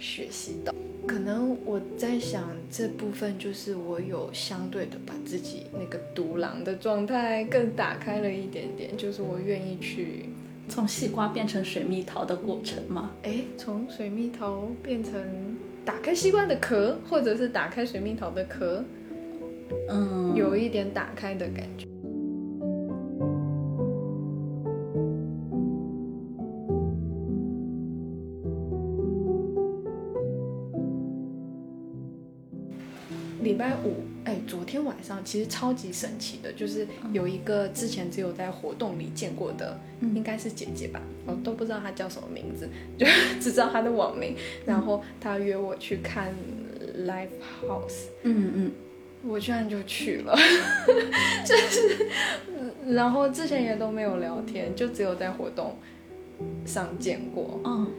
[0.00, 0.74] 学习到。
[1.06, 8.96] 可能我在想，这部分就是我有相对的把自己那个独狼的状态更打开了一点点。
[8.96, 10.24] 就是我愿意去
[10.68, 13.10] 从西瓜变成水蜜桃的过程吗？
[13.22, 15.12] 哎，从水蜜桃变成。
[15.84, 18.84] 打开西瓜的壳，或者是打开水蜜桃的壳，
[19.88, 21.86] 嗯，有一点打开的感觉。
[33.42, 33.94] 礼拜五，
[34.28, 42.68] 哎，昨天晚上其实超级神奇的，就是有一个之前只有在活动里见过的，应该是姐姐吧，我都不知道她叫什么名字，
[42.98, 43.06] 就
[43.40, 44.36] 只知道她的网名。
[44.66, 46.34] 然后她约我去看
[47.06, 47.28] Live
[47.62, 48.72] House，嗯嗯，
[49.24, 50.36] 我居然就去了，
[51.46, 52.06] 就是，
[52.86, 55.74] 然后之前也都没有聊天，就只有在活动
[56.66, 57.90] 上见过，嗯。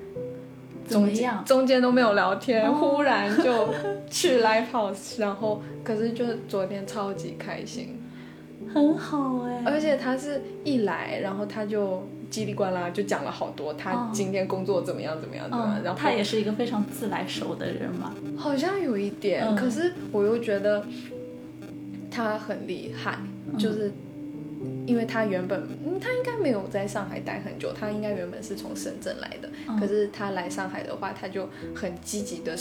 [0.90, 3.70] 中间中间都没有聊天，忽然就
[4.10, 8.02] 去 live house，然后可是就昨天超级开心，
[8.74, 20.84] 很好哎，而且他是一来，然后他就叽里呱啦就讲了好多，他今天工作怎么样怎么样怎么样，然后他也是一个非常自来熟的人嘛，好像有一点，可是我又觉得
[22.10, 23.20] 他很厉害，
[23.58, 23.92] 就是。
[24.90, 25.68] 因为他原本，
[26.02, 29.48] 他应该没有在上海待很久，他应该原本是从深圳来的。
[29.80, 32.58] 可是他来上海的话，他就很积极的，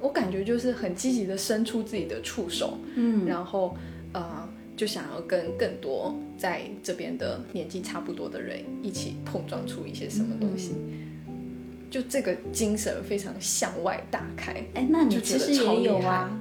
[0.00, 3.76] 我感觉就是很积极的伸出自己的触手，嗯，然后
[4.12, 10.76] 呃，就想要跟更多在这边的年纪差不多的人一起碰撞出一些什么东西。
[11.90, 14.52] 就这个精神非常向外打开。
[14.74, 16.40] 哎，那你其实也有啊。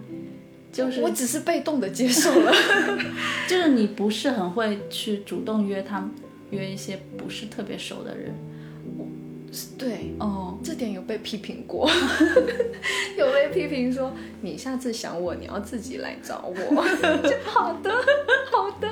[0.74, 2.52] 就是我只是被动的接受了，
[3.48, 6.10] 就是你不是很会去主动约他，
[6.50, 8.34] 约一些不是特别熟的人。
[8.98, 9.06] 我，
[9.78, 11.88] 对，哦，这点有被批评过，
[13.16, 14.12] 有被批评说
[14.42, 16.82] 你下次想我，你要自己来找我。
[17.46, 17.92] 好的，
[18.52, 18.90] 好的。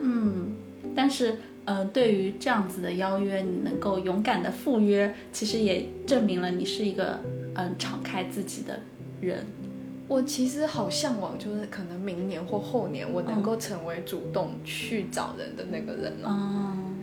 [0.00, 0.56] 嗯，
[0.96, 1.36] 但是，
[1.66, 7.20] 呃，对于这样子的邀约，你能够勇敢的赴约，其实也证明了你是一个
[7.54, 8.80] 嗯敞开自己的
[9.20, 9.44] 人。
[10.08, 16.28] 我其实好向往，就是可能明年或后年，我能够成为主动去找人的那个人了。
[16.30, 16.96] 嗯，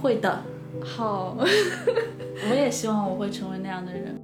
[0.00, 0.42] 会的。
[0.82, 1.36] 好，
[2.50, 4.20] 我也希望我会成为那样的人。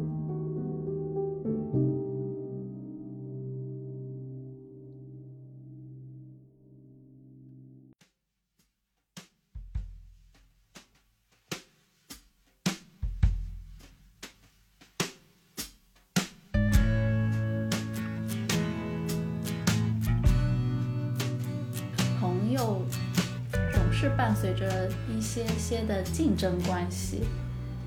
[25.30, 27.20] 些些的竞争关系，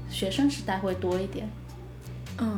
[0.09, 1.45] 学生时代会多一点。
[2.37, 2.57] 嗯，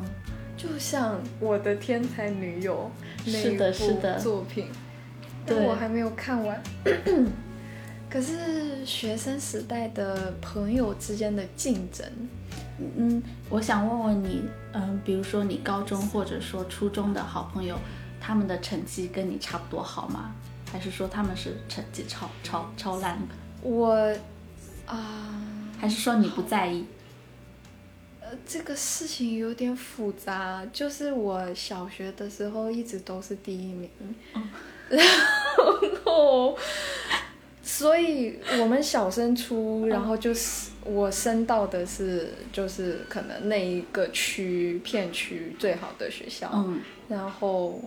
[0.55, 2.91] 就像我的天才女友
[3.25, 4.67] 是的是的作品，
[5.43, 6.61] 对我还没有看完。
[8.07, 12.05] 可是学生时代的朋友之间的竞争，
[12.77, 17.75] 嗯，我想问问你，嗯，比如说你高中或者说初中的好朋友，
[18.21, 20.31] 他们的成绩跟你差不多好吗？
[20.71, 23.35] 还是说他们是成绩超超超烂的？
[23.63, 24.13] 我
[24.85, 25.41] 啊，
[25.79, 26.85] 还是说你不在意？
[28.21, 30.65] 呃，这个事情有点复杂。
[30.73, 33.89] 就是我小学的时候一直都是第一名，
[34.89, 35.05] 然
[36.03, 36.57] 后
[37.61, 47.79] 所以我们小升初，然后就是我升到的是就是可能那一个区片区最好的学校，嗯，然后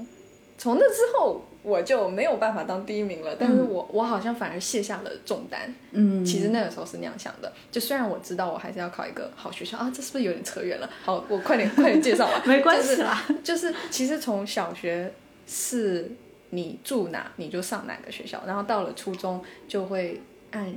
[0.57, 10.89] 从那之后我就没有办法当第一名了，但是我我好像反而卸下了重担，嗯，其实那个时候是那样想的，就虽然我知道我还是要考一个好学校啊，这是不是有点扯远了？
[11.05, 15.13] 好，我快点快点介绍完， 没关系啦，就是其实从小学
[15.47, 16.11] 是。
[16.51, 20.19] 你住哪你就上哪个学校，然后到了初中就会
[20.51, 20.75] 按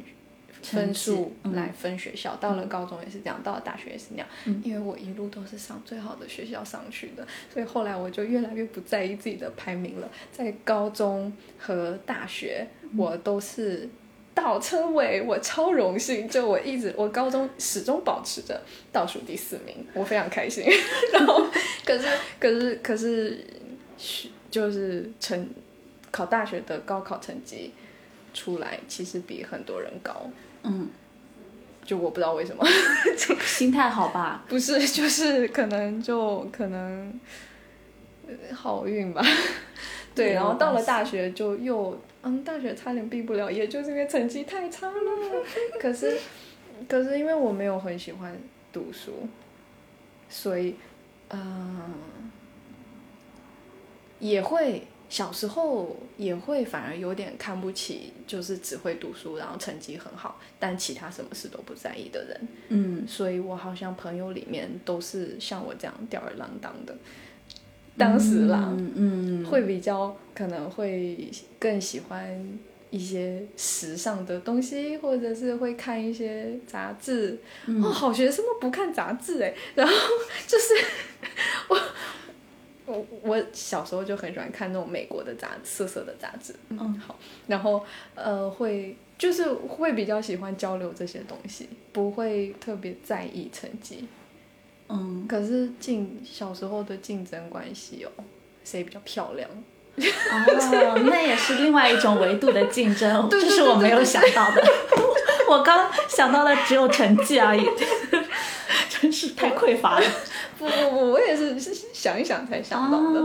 [0.62, 4.28] 分数来分学校，到了高中也是这样，到了大学也是那样。
[4.64, 10.10] 因为我一路都是上最好的学校上去的，所以后来我就越来越不在意自己的排名了。
[10.32, 13.90] 在高中和大学，我都是
[14.34, 20.66] 倒车尾，我超荣幸，就我一直我高中始终保持着倒数第四名，我非常开心。
[21.14, 21.46] 然后
[21.86, 22.08] 可是
[22.40, 23.46] 可是可是。
[24.50, 25.48] 就是成
[26.10, 27.72] 考大学的高考成绩
[28.34, 30.28] 出来，其实比很多人高。
[30.64, 30.90] 嗯，
[31.84, 32.64] 就我不知道为什么，
[33.46, 34.44] 心态好吧？
[34.48, 37.20] 不是，就是可能就可能
[38.54, 39.22] 好运吧。
[40.14, 44.94] 对，然后到了大学就又嗯，大学差点毕不了业，就是因为成绩太差了。
[45.80, 46.18] 可是
[46.88, 48.38] 可是因为我没有很喜欢
[48.74, 49.28] 读书，
[50.30, 50.76] 所以
[51.30, 51.94] 嗯。
[54.20, 62.48] 也会小时候也会反而有点看不起，就是只会读书，然后成绩很好，但其他什么事都不在意的人。
[62.70, 66.96] 嗯，所以我好像朋友里面都是像我这样吊儿郎当的。
[67.98, 72.58] 当时啦，嗯，会比较可能会更喜欢
[72.90, 77.38] 一些时尚的东西，或者是会看一些杂志。
[77.84, 79.94] 哦，好学生都不看杂志哎，然后
[80.48, 80.74] 就是
[81.68, 81.91] 我。
[82.92, 87.16] 我我小时候就很喜欢看那种美国的杂色色的杂志，嗯，好，
[87.48, 87.86] 然后
[88.16, 94.08] 呃会就是会比较喜欢交流这些东西，不会特别在意成绩，
[94.90, 98.24] 嗯，可是竞小时候的竞争关系哦，
[98.64, 99.50] 谁比较漂亮？
[99.98, 104.64] 哦，那也是另外一种维度的竞争，这是我没有想到的，
[105.50, 107.62] 我刚想到的只有成绩而已，
[109.02, 110.06] 真是太匮乏了。
[110.60, 113.20] 不不不，我也是是想一想才想到的，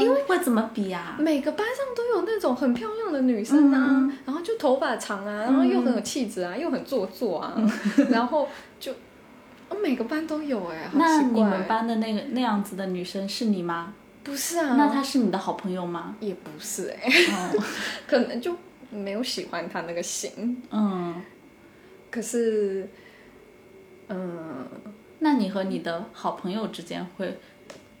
[0.00, 1.16] 因为会怎么比啊？
[1.18, 7.54] 每个班上都有那种很漂亮的女生啊，然后就头发长啊，然后又很有气质啊，又很做作啊，
[8.10, 8.48] 然后
[8.80, 8.92] 就
[9.82, 13.92] 每个班都有哎，那你们班的那个那样子的女生是你吗？
[14.24, 16.14] 不是啊，那她是你的好朋友吗？
[16.20, 17.10] 也不是哎，
[18.06, 18.56] 可能就
[18.90, 21.20] 没有喜欢她那个型，嗯，
[22.10, 22.88] 可是，
[24.08, 24.68] 嗯。
[25.24, 27.38] 那你和你的好朋友之间会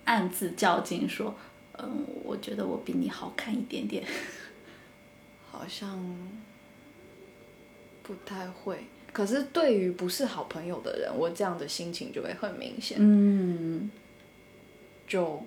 [0.04, 1.32] 暗自较劲，说，
[1.78, 4.04] 嗯，我觉得我比你好看一点点，
[5.48, 6.04] 好像
[8.02, 8.86] 不太会。
[9.12, 13.88] 可是对于不是好朋友的人，我这样的心情就会很明显，嗯，
[15.06, 15.44] 就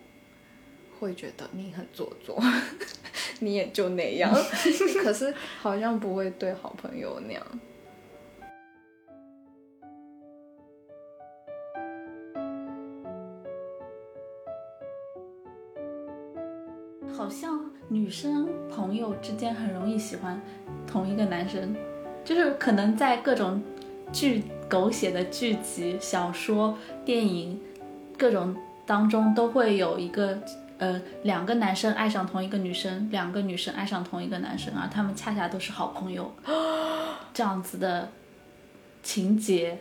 [0.98, 2.42] 会觉得你很做作，
[3.40, 4.32] 你也就那样。
[5.04, 7.46] 可是好像不会对好朋友那样。
[17.16, 17.58] 好像
[17.88, 20.42] 女生朋友之间很容易喜欢
[20.86, 21.74] 同一个男生，
[22.26, 23.64] 就是可能在各种
[24.12, 27.58] 剧狗血的剧集、小说、电影
[28.18, 28.54] 各种
[28.86, 30.38] 当中都会有一个
[30.78, 36.30] 呃两个男生爱上同一个女生，两个女生爱上同一个男生啊，他们恰恰都是好朋友，
[37.34, 38.10] 这样子的
[39.02, 39.80] 情节，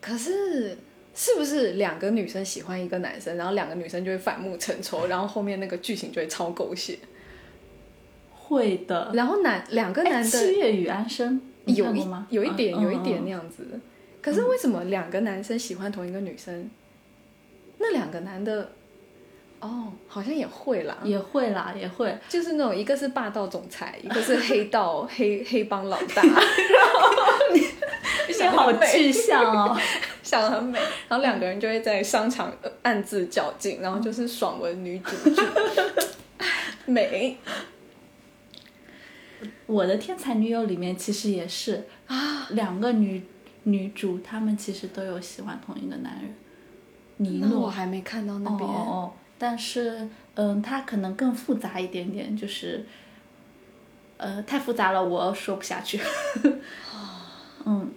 [0.00, 0.78] 可是。
[1.14, 6.98] 是不是两个女生喜欢一个男生，然后两个女生就会反目成仇，然后后面那个剧情就会超狗血？
[8.34, 9.12] 会的。
[9.14, 13.64] 然后男两个男的七月与安生有一有一点有一点那样子。
[14.20, 16.68] 可是为什么两个男生喜欢同一个女生？
[17.78, 18.72] 那两个男的
[19.60, 26.32] 哦，好像也会啦，也会啦，也会，就是那种一个是霸道总裁，一个是黑道 黑黑帮老大， 然
[26.92, 27.62] 后你。
[28.50, 29.78] 好具象哦，
[30.24, 32.52] 想的很美，然后两个人就会在商场
[32.82, 35.42] 暗自较劲，然后就是爽文女主剧，
[36.86, 37.38] 美。
[39.66, 43.22] 我的天才女友里面其实也是啊，两个女
[43.64, 46.34] 女主，她们其实都有喜欢同一个男人。
[47.18, 52.84] 尼诺我还没看到那边哦，但是嗯，他可能更复杂一点点，就是
[54.16, 56.00] 呃，太复杂了，我说不下去。
[57.66, 57.92] 嗯。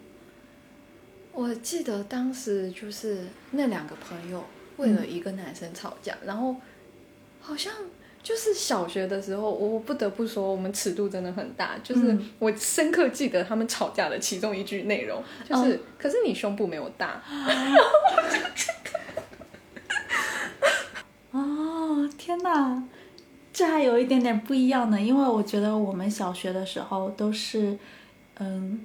[1.37, 4.43] 我记得当时就是那两个朋友
[4.77, 6.55] 为了一个男生吵架，然后
[7.39, 7.71] 好像
[8.23, 11.77] 就是小学的时候，我不得不说，我们尺度真的很大。
[11.83, 17.21] 就是我深刻记得他们吵架的其中一句内容，就是“可是你胸部没有大。”
[21.29, 22.83] 哦，天哪，
[23.53, 27.77] 这还有一点点不一样呢，因为我觉得我们小学的时候都是，
[28.39, 28.83] 嗯，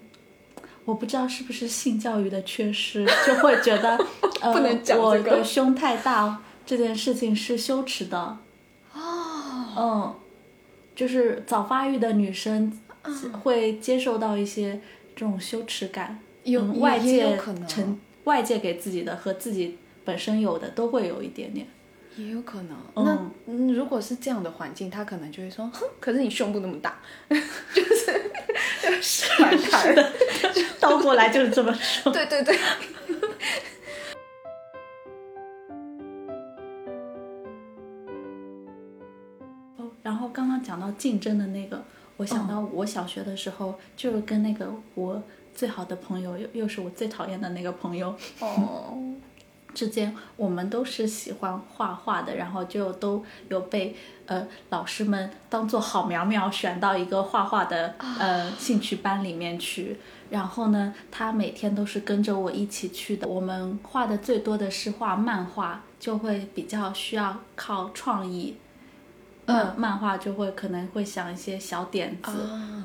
[0.84, 3.96] 我不知道是不是性教育的缺失，就会觉得，
[4.52, 8.38] 不能讲我的胸太大这件事情是羞耻的。
[8.92, 10.14] 哦，嗯，
[10.94, 12.72] 就是早发育的女生
[13.42, 14.80] 会接受到一些
[15.14, 21.66] 这种羞耻感，有外界成外界给自己的和自己本身有的都会有一点点。
[22.14, 22.76] 也有可能，
[23.46, 28.01] 那如果是这样的环境，他可能就会说：“哼，可是你胸部那么大， 就是
[29.38, 30.12] 反开的，
[30.80, 32.56] 倒过来就是这么说。”对对对。
[39.76, 41.82] 哦，然后刚刚讲到竞争的那个，
[42.16, 45.22] 我想到我小学的时候，就是跟那个我
[45.54, 48.14] 最好的朋友，又又是我最讨厌的那个朋友。
[48.40, 48.98] 哦。
[49.74, 53.96] 之间，我们都是喜欢画画的，然后就都有被
[54.26, 59.98] 呃老师们当做好苗苗选到一个画画的呃兴趣班里面去。
[60.30, 63.28] 然后呢，他每天都是跟着我一起去的。
[63.28, 68.56] 我们画的最多的是画漫画，就会比较需要靠创意。
[69.44, 72.32] 嗯，漫画就会可能会想一些小点子。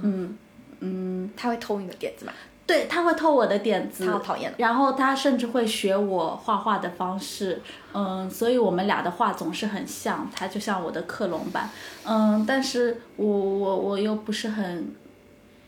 [0.03, 0.37] 嗯
[0.79, 2.33] 嗯，他会偷你的点子吗？
[2.67, 4.53] 对他会偷我的点子，他好讨厌。
[4.57, 7.61] 然后他甚至会学我画画的方式，
[7.93, 11.69] 嗯，所以我们俩的画总是很像，他就像我的克隆版，
[12.05, 14.93] 嗯，但是我我我又不是很，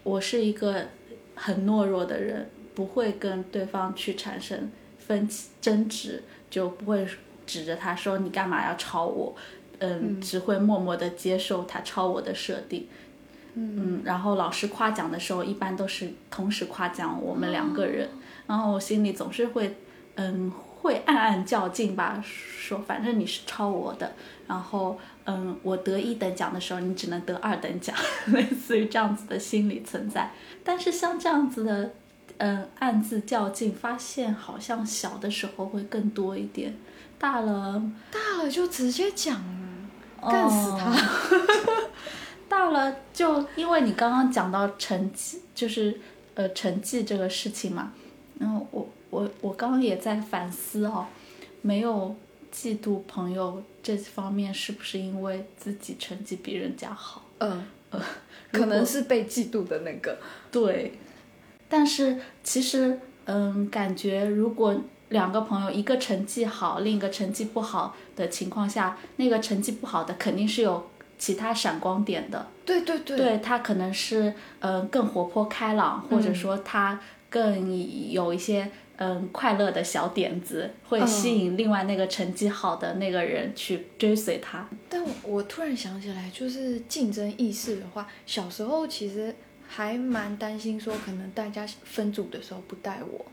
[0.03, 0.87] 我是一个
[1.35, 7.07] 很懦弱的人，不会跟对方去产生分歧争执，就不会
[7.47, 9.33] 指着他说你干嘛要抄我，
[9.77, 12.85] 嗯，只会默默的接受他抄我的设定。
[13.55, 18.09] 嗯，然后老师夸奖的时候，一般都是同时夸奖我们两个人，
[18.47, 19.77] 然后我心里总是会，
[20.15, 24.13] 嗯，会暗暗较劲吧，说反正你是抄我的，
[24.47, 27.95] 然后嗯，我得一等奖的时候，你只能得二等奖，
[28.27, 30.31] 类似于这样子的心理存在。
[30.63, 31.91] 但是像这样子的，
[32.37, 36.77] 嗯，暗自较劲，发现好像小的时候会更多一点，
[37.17, 37.81] 大了，
[38.11, 39.43] 大了就直接讲，
[40.21, 40.95] 干死他。
[42.49, 46.01] 大了，就因为你刚刚讲到成绩，就是
[46.33, 47.93] 呃成绩这个事情嘛，
[48.39, 51.05] 然后我我我刚刚也在反思哦，
[51.61, 52.15] 没有
[52.51, 57.23] 嫉妒朋友这方面是不是因为自己成绩比人家好？
[57.37, 58.01] 嗯呃，
[58.51, 60.17] 可能是被嫉妒的那个。
[60.51, 60.93] 对，
[61.69, 64.75] 但是其实嗯，感觉如果
[65.09, 70.89] 两个朋友一个成绩好，另一个成绩不好的情况下，那个成绩不好的肯定是有。
[71.19, 76.99] 其他闪光点的，对对对，对他可能是嗯更活泼开朗，或者说他
[77.29, 84.67] 更有一些嗯快乐的小点子，会吸引另外那个成绩好的那个人去追随他。
[84.87, 89.35] 但我突然想起来，就是竞争意识的话，小时候其实
[89.67, 93.25] 还蛮担心说，可能大家分组的时候不带我。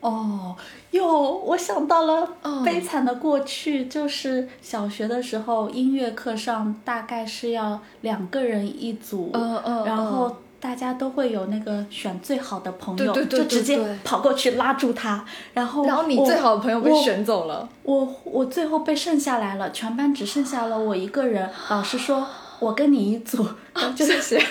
[0.00, 0.56] 哦，
[0.92, 2.26] 哟，我想到了
[2.64, 15.22] 悲惨的过去，就是小学的时候，音乐课上大概是要两个人一组，嗯嗯，然后大家都会有那个选最好的朋友，就直接跑过去拉住他，
[15.52, 22.26] 然后然后你最好的朋友被选走了，我我最后被剩下来了，全班只剩下了我一个人，老师说
[22.58, 23.46] 我跟你一组，
[23.94, 24.42] 谢谢。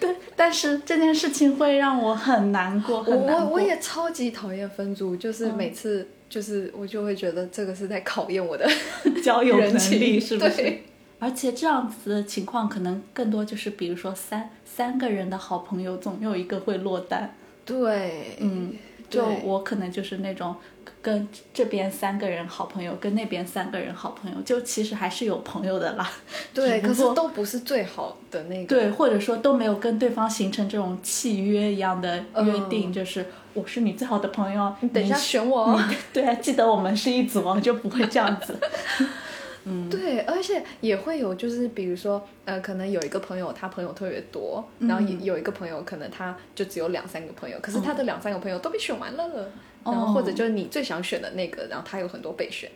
[0.00, 3.44] 对，但是这件事情会让我很难过，很难过。
[3.44, 8.68] 我我也超级讨厌分组，就是每次就是我就会觉得这个是在考验我的
[9.22, 10.78] 交友能力，是不是？
[11.18, 17.34] 而且这样子的情况可能更多就是，比如说三三个人的好朋友，总有一个会落单。
[17.64, 18.72] 对，嗯。
[19.10, 20.54] 就我可能就是那种
[21.02, 26.10] 跟这边三个人好朋友，跟那边三个人好朋友，就其实还是有朋友的啦。
[26.52, 28.76] 对，可是都不是最好的那个。
[28.76, 33.24] 对，或者说都没有跟对方形成这种契约一样的约定，就是
[33.54, 35.72] 我是你最好的朋友，你等一下选我。
[35.72, 35.80] 哦
[36.12, 38.54] 对啊，记得我们是一组哦，就不会这样子。
[39.64, 49.28] 嗯，对，而且也会有，就是比如说，呃，可能有一个朋友，他朋友特别多，然后有有一个朋友，可能他就只有两三个朋友，可是他的两三个朋友都被选完了，
[49.84, 52.70] 然后或者就是你最想选的那个，然后他有很多备选，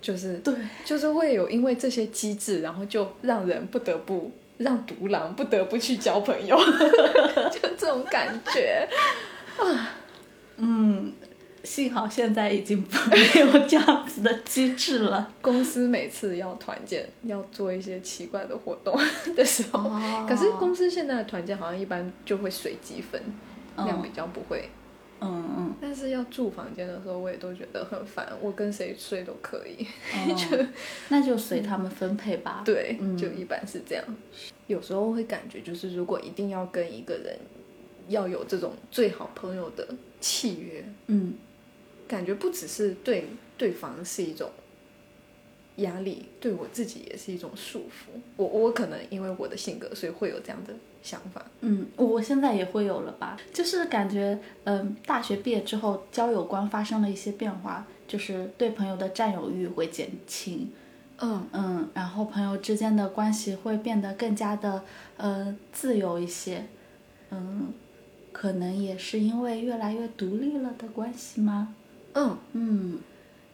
[0.00, 0.54] 就是对，
[0.84, 6.56] 就是会有因为这些机制，然后就让人不得不让独狼不得不去交朋友，
[7.50, 8.88] 就这种感觉
[9.58, 9.94] 啊，
[10.56, 11.12] 嗯。
[11.62, 15.30] 幸好现在已经没有这样子的机制了。
[15.42, 18.98] 公司每次要团建，要做一些奇怪的活动
[19.36, 19.90] 的时候，
[20.26, 23.22] 可是公司现在的团建好像一般就会随机分，
[23.76, 24.70] 这样比较不会。
[25.20, 25.74] 嗯嗯。
[25.80, 28.32] 但是要住房间的时候，我也都觉得很烦。
[28.40, 29.86] 我跟谁睡都可以，
[30.34, 30.64] 就
[31.08, 32.62] 那就随他们分配吧。
[32.64, 34.04] 对，就一般是这样。
[34.66, 37.36] 有时候会感觉，就是如果一定要跟一个人
[38.08, 39.88] 要有这种最好朋友的
[40.20, 41.34] 契约，嗯。
[42.08, 43.24] 感觉不只是对
[43.56, 44.50] 对方是一种
[45.76, 48.18] 压力，对我自己也是一种束缚。
[48.36, 51.44] 我我可能因为我的性格，所以会有这样的想法。
[51.60, 53.36] 嗯，我现在也会有了吧？
[53.52, 60.70] 就是感觉，嗯，大学毕业之后，交友观发生了一些变化，就是对朋友的占有欲会减轻。
[61.18, 64.82] 嗯嗯，然后朋友之间的关系会变得更加的
[65.18, 66.64] 呃自由一些。
[67.30, 67.72] 嗯，
[68.32, 71.74] 可能也是因为越来越独立了的关系吗？
[72.14, 72.98] 嗯嗯，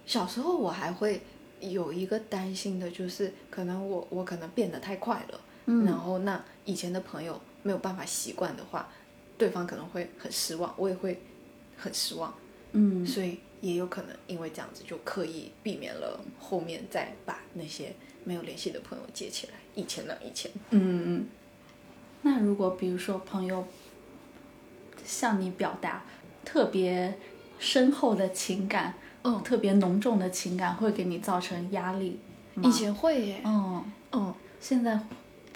[0.07, 1.21] 小时候我还会
[1.61, 8.89] 有一个担心的，就是可能我我可能变得太快了，嗯，然后那以前的朋友没有办法习惯的话，
[9.39, 11.23] 对方可能会很失望，我也会
[11.77, 12.35] 很失望，
[12.73, 17.95] 嗯，所以也有可能因为这样子就刻意避免了后面再把那些
[18.25, 19.53] 没有联系的朋友接起来。
[19.75, 21.27] 以前呢，以前，嗯嗯，
[22.23, 23.67] 那如果比如说朋友
[25.05, 26.05] 向你表达
[26.45, 27.19] 特别。
[27.59, 28.93] 深厚的情感，
[29.25, 32.21] 嗯，特别浓重的情感会给你造成压力。
[32.63, 33.83] 以前会耶，嗯。
[34.13, 35.01] 嗯，现在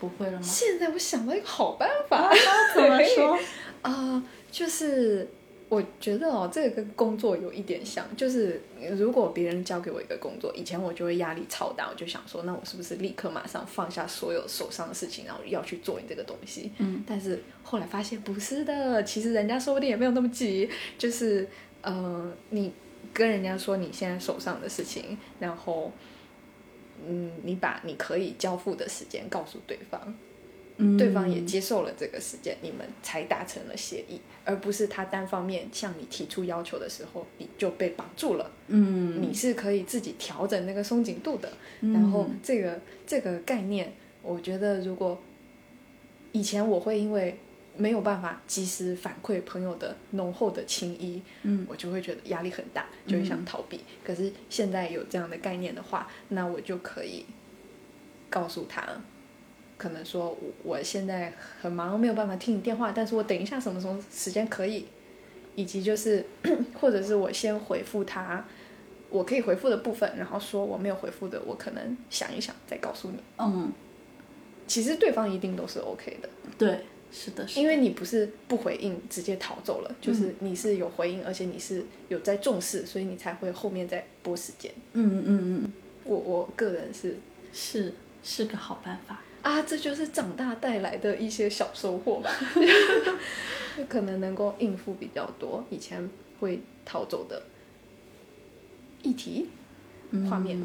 [0.00, 0.42] 不会了吗？
[0.42, 2.32] 现在我想到一个好办法，
[2.74, 3.38] 怎么 说？
[3.82, 5.28] 啊，就是
[5.68, 8.60] 我觉得哦，这个跟工作有一点像，就是
[8.96, 16.72] 如果别人交给我一个工作，以前我就会压力超大，我就想说，那我是不是立刻马上放下所有手上的事情，然后要去做你这个东西？
[16.78, 21.46] 嗯，但是后来发现不是的，其实人家说不定也没有那么急，就是。
[21.82, 22.70] 呃，你
[23.14, 25.90] 跟人家说你现在手上的事情，然后，
[27.08, 30.14] 嗯，你把你可以交付的时间告诉对方，
[30.76, 38.50] 嗯，对方也接受了这个时间，你们才达成了协议，而不是他单方面向你提出要求的时候，你就被绑住了。
[38.68, 41.52] 嗯，你是可以自己调整那个松紧度的。
[41.80, 43.92] 然后这个这个概念，
[44.22, 45.20] 我觉得如果
[46.32, 47.38] 以前我会因为。
[47.80, 53.80] 没有办法及时反馈朋友的浓厚的情谊，嗯，我就会觉得压力很大，就会想逃避。
[54.04, 57.24] 可是现在有这样的概念的话，那我就可以
[58.28, 58.86] 告诉他，
[59.78, 64.86] 可能说我现在很忙，没有办法听你电话，但是我等一下什么时候时间可以，
[65.54, 66.22] 以及就是
[66.78, 68.44] 或者是我先回复他，
[69.08, 73.18] 我可以回复的部分，然后说我没有回复的，我可能想一想再告诉你。
[73.38, 73.72] 嗯，
[74.66, 76.28] 其实对方一定都是 OK 的。
[76.58, 76.84] 对。
[77.12, 84.72] 是的，因为你不是不回应直接逃走了，就是你是有回应，而且你是有在重视，所以你才会后面再拨时间。
[84.92, 85.72] 嗯嗯嗯，
[86.04, 87.18] 我我个人是。
[87.52, 87.92] 是
[88.22, 89.20] 是个好办法。
[89.42, 92.30] 啊，这就是长大带来的一些小收获吧，
[93.88, 96.08] 可能能够应付比较多以前
[96.38, 97.42] 会逃走的
[99.02, 99.48] 议题
[100.30, 100.62] 画面。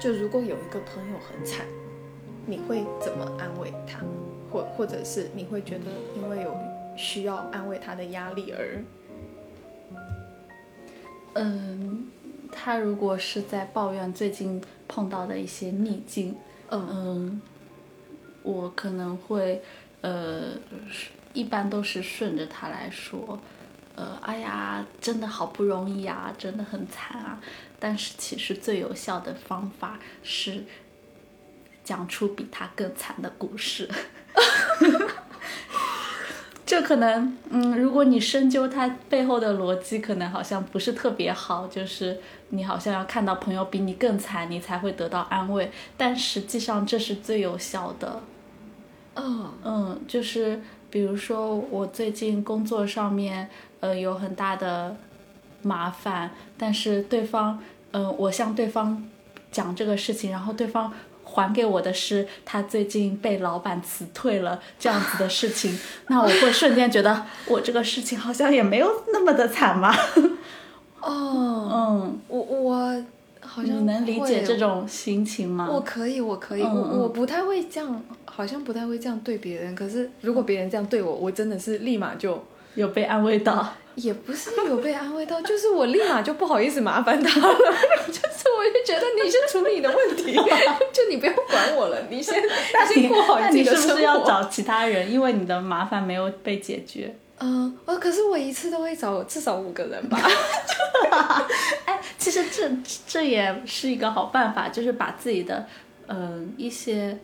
[0.00, 1.66] 就如果有一个朋友很惨，
[2.46, 4.00] 你会怎么安慰他？
[4.50, 6.56] 或或者是你会觉得因为有
[6.96, 8.84] 需要安慰他的压力而，
[11.32, 12.06] 嗯，
[12.52, 16.36] 他如果是在抱怨最近碰到的一些逆境，
[16.70, 17.42] 嗯，嗯
[18.44, 19.60] 我可能会，
[20.02, 20.50] 呃，
[21.32, 23.40] 一般都是顺着他来说。
[23.96, 27.40] 呃，哎呀，真的好不容易啊，真的很惨啊。
[27.78, 30.64] 但是其实最有效的方法是
[31.84, 33.88] 讲出比他更惨的故事。
[36.66, 41.68] 这可能，嗯，如果你深究他背后的逻辑，可能好像不是特别好。
[41.68, 42.18] 就是
[42.48, 45.70] 你好像要看到朋友比你更惨，你才会得到安慰。
[45.96, 48.20] 但实际上这是最有效的。
[49.14, 53.48] 嗯嗯，就是比如说我最近工作上面。
[53.84, 54.96] 呃，有很大的
[55.60, 57.58] 麻烦，但是对方，
[57.90, 59.06] 呃，我向对方
[59.52, 60.90] 讲这个事情，然后对方
[61.22, 65.78] 还给我的是他最近被老板辞退了这样子的事情，
[66.08, 69.94] 那我会瞬间觉得我这个事情好像也没有那么的惨嘛。
[71.02, 73.04] 哦，嗯，我我
[73.42, 75.68] 好像你能理解这种心情吗？
[75.70, 79.74] 我可以，我可以，我我不太会这样，好像不太会这样对别人。
[79.74, 82.42] 可是如果别人这样对我，我真的是立马就。
[82.74, 87.54] 有被安慰到，也不是有被安慰到， 就是我立马就不好意思麻烦他了，
[88.08, 90.34] 就是我就觉得你先处理你的问题，
[90.92, 92.42] 就你不要管我了，你先
[92.88, 93.88] 先过好你自己的生活。
[93.88, 95.10] 是不是要找其他人？
[95.10, 97.14] 因为你的麻烦没有被解决。
[97.40, 100.18] 嗯，哦，可是我一次都会找至少五个人吧。
[101.84, 102.70] 哎，其实这
[103.06, 105.66] 这也是一个好办法，就是把自己的
[106.06, 107.18] 嗯、呃一些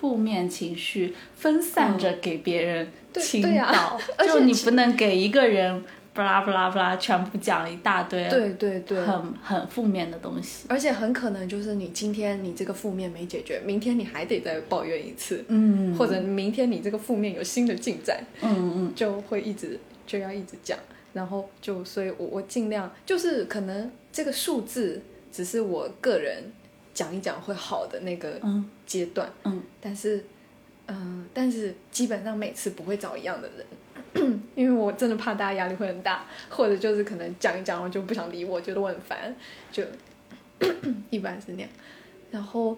[0.00, 5.84] 负面情绪分散着给别人对倾倒， 就你不能给一个人
[6.14, 10.64] 巴拉巴拉巴拉全部讲一大堆，对对对，很很负面的东西。
[10.68, 20.78] 而且很可能就是你今天你这个负面没解决，明天你还得再抱怨一次，嗯或者明天你这个负面有新的进展，嗯嗯就会一直就要一直讲，
[21.12, 26.42] 然后就所以我我尽量就是可能这个数字只是我个人
[27.00, 30.22] 讲一讲会好的那个嗯阶段，嗯但是
[30.88, 33.66] 嗯、但是基本上每次不会找一样的人。
[34.54, 39.34] 因为我真的怕大家压力会很大，或者就是可能讲一讲我就不想理我，觉得我很烦，
[39.72, 39.82] 就
[41.08, 41.70] 一般是那样。
[42.30, 42.76] 然后，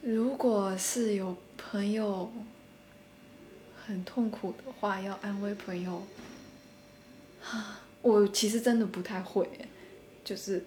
[0.00, 2.32] 如果是有朋友
[3.86, 6.02] 很痛苦的话，要安慰朋友，
[7.44, 9.46] 啊，我其实真的不太会，
[10.24, 10.64] 就是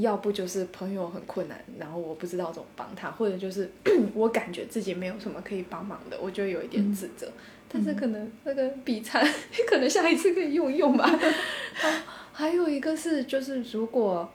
[0.00, 3.70] 要不就是朋友很困难，然后我不知道怎么帮他，或者就是
[4.14, 7.30] 我感觉自己没有什么可以帮忙的，我就有一点自责。
[7.68, 9.26] 但是可能那个笔餐，
[9.68, 11.04] 可能下一次可以用一用吧。
[11.08, 14.30] 啊还有一个是，就是如果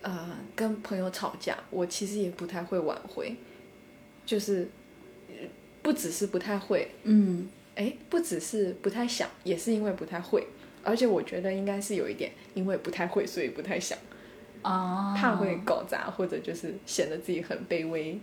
[0.00, 3.36] 呃跟朋友吵架，我其实也不太会挽回，
[4.24, 4.66] 就是
[5.28, 5.34] 呃
[5.82, 10.46] 不只是不太会，嗯哎，不只是不太想，也是因为不太会。
[10.82, 13.98] 而且我觉得应该是有一点，因为不太会，所以不太想，
[14.62, 18.20] 啊，怕会搞砸，或者就是显得自己很卑微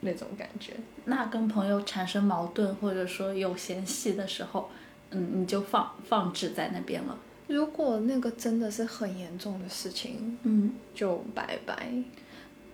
[0.00, 0.72] 那种感觉。
[1.04, 4.70] 那跟朋友产生矛盾，或者说有嫌隙的时候，
[5.10, 7.18] 嗯，你就放放置在那边了。
[7.48, 11.92] 如果那个真的是很严重的事情，嗯，就拜拜。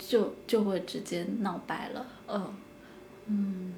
[0.04, 2.04] 就就会直接闹掰了。
[2.26, 2.54] 嗯
[3.26, 3.74] 嗯，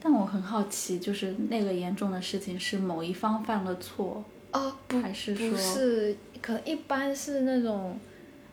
[0.00, 4.22] 但我很好奇，就是那个严重的事情是某一方犯了错，
[4.52, 7.98] 哦，不，还是不说是，可能一般是那种。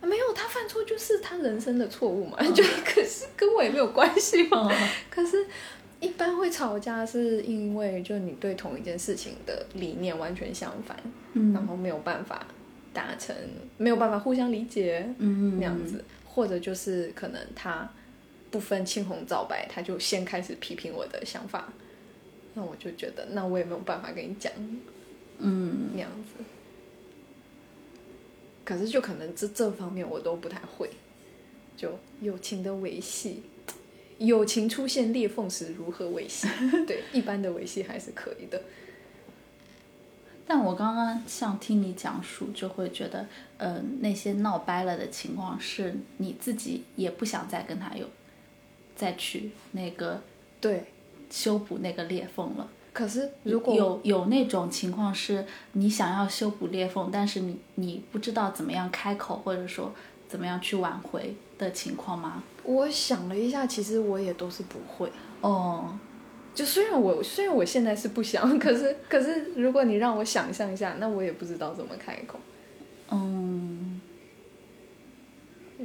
[0.00, 4.68] 啊没有，他犯错就是他人生的错误嘛，就可是跟我也没有关系嘛。
[4.70, 5.44] 嗯可是，
[5.98, 10.96] 一般会吵架是因为就你对同一件事情的理念完全相反，
[11.32, 12.46] 然嗯后没有办法
[12.94, 13.34] 达成，
[13.76, 17.90] 没有办法互相理解嗯那样子，或者就是可能他
[18.52, 21.72] 不分青红皂白，他就先开始批评我的想法，
[22.54, 24.52] 那我就觉得那我也没有办法跟你讲
[25.38, 26.44] 嗯那样子。
[28.68, 30.90] 可是就可能这这方面我都不太会，
[31.74, 33.44] 就友情的维系，
[34.18, 36.46] 友情出现裂缝时如何维系？
[36.86, 38.60] 对，一般的维系还是可以的。
[40.46, 48.06] 但我刚刚像听你讲述，就会觉得，呃，那些闹掰了的情况是你自己也不想再跟他有
[48.94, 50.22] 再去那个
[50.60, 50.84] 对，
[51.30, 52.70] 修补那个裂缝了。
[52.98, 59.92] 可是如果有有那种情况是你想要修补裂缝，但是你你不知道怎么样开口，或者说
[60.26, 62.42] 怎么样去挽回的情况吗？
[62.64, 65.12] 我想了一下，其实我也都是不会。
[65.42, 65.96] 哦，
[66.52, 72.40] 就虽然我虽然我现在是不想，可是可是如果你让我想象一下，那我也不知道怎么开口，
[73.12, 74.00] 嗯，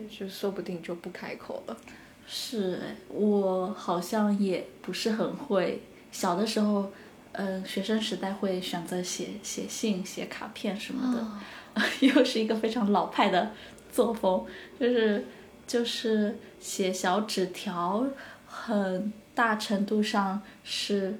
[0.09, 1.77] 就说不定就不开口了。
[2.25, 5.83] 是诶我好像也不是很会。
[6.11, 6.91] 小的时候，
[7.33, 11.27] 呃，学生时代会选择写写信、写卡片什么的。
[12.01, 13.51] 又是一个非常老派的
[13.91, 14.45] 作风，
[14.79, 15.25] 就是
[15.65, 18.05] 就是写小纸条，
[18.45, 21.17] 很大程度上是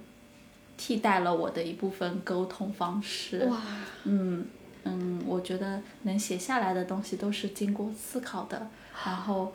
[0.78, 3.40] 替代了我的一部分沟通方式。
[3.46, 3.60] 哇，
[4.04, 4.46] 嗯
[4.84, 8.70] 嗯，我觉得能写下来的东西都是经过思考的，
[9.04, 9.52] 然后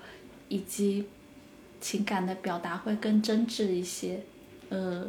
[0.48, 1.06] 以及
[1.80, 4.20] 情感的表达会更真挚一些。
[4.70, 5.06] 呃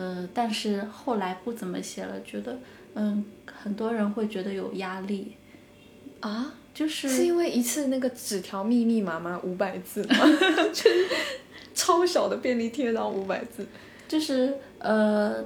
[0.00, 2.58] 呃，但是后来不怎么写了，觉得
[2.94, 5.36] 嗯，很多人会觉得有压力，
[6.20, 10.16] 啊，就是是因为一次那个纸条密密麻麻五百字吗？
[10.72, 11.06] 就是
[11.74, 13.66] 超小的便利贴，然后五百字。
[14.08, 15.44] 就是呃，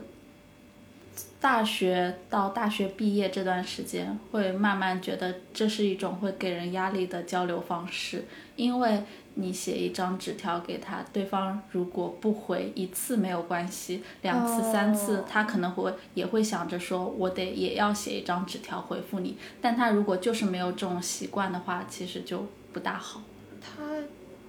[1.41, 8.25] 大学到大学毕业这段时间，会慢慢觉得这是一种会给人压力的交流方式，
[8.55, 9.03] 因为
[9.35, 23.23] 你写一张纸条给他，对方如果不回一次没有关系，两次、三次哦，他可能会也会想着说，我得也要写一张纸条回复你，但他如果就是没有这种习惯的话，其实就不大好。
[23.61, 23.83] 他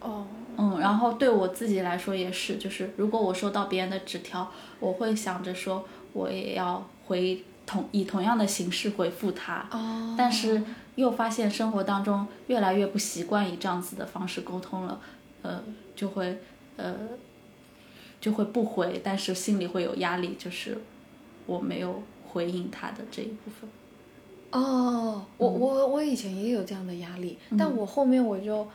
[0.07, 0.27] 哦，
[0.57, 5.83] 嗯，然后对我自己来说也是，就是如果我收到别人的纸条，我会想着说，
[6.13, 9.67] 我也要回同以同样的形式回复他。
[9.71, 10.61] 哦，但是
[10.95, 14.99] 又发现生活当中越来越不习惯以这样子的方式沟通了，
[15.41, 15.61] 呃，
[15.95, 16.39] 就会
[16.77, 16.95] 呃
[18.19, 20.77] 就会不回，但是心里会有压力，就是
[21.45, 23.69] 我没有回应他的这一部分。
[24.51, 28.65] 哦，我我我以前也有这样的压力，但我后面我就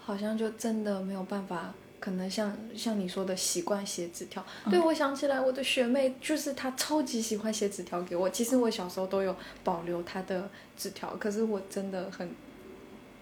[0.00, 4.44] 好像就真的没有办法，可能像像你说的习惯写纸条。
[4.70, 8.28] 对，我想起来我的学妹，就是她超级喜欢写纸条给我。
[8.30, 12.28] 其实我小时候都有保留她的纸条，可是我真的很。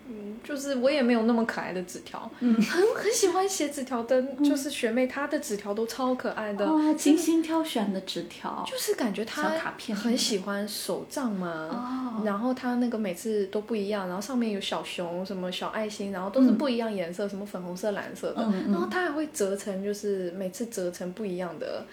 [0.08, 9.48] 嗯，就是我也没有那么可爱的纸条，嗯， 很很喜欢写纸条的，就是学妹她的纸条都超可爱的，精心挑选的纸条，就是感觉她
[9.94, 21.84] 很喜欢手账嘛，然后她那个每次都不一样，然后上面有小熊什么小爱心，然后都是不一样颜色，什么粉红色、蓝色的，然后她还会折成，就是每次折成不一样的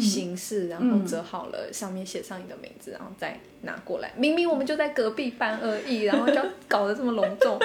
[0.00, 3.38] 形式，然后折好了上面写上你的名字，然后再。
[3.62, 7.55] 拿过来，明明我们就在隔壁班而已，然后就搞得这么隆重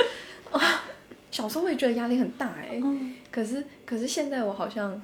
[0.51, 0.83] 啊！
[1.31, 2.81] 小时候会觉得压力很大哎，
[3.31, 5.01] 可是可是现在我好像，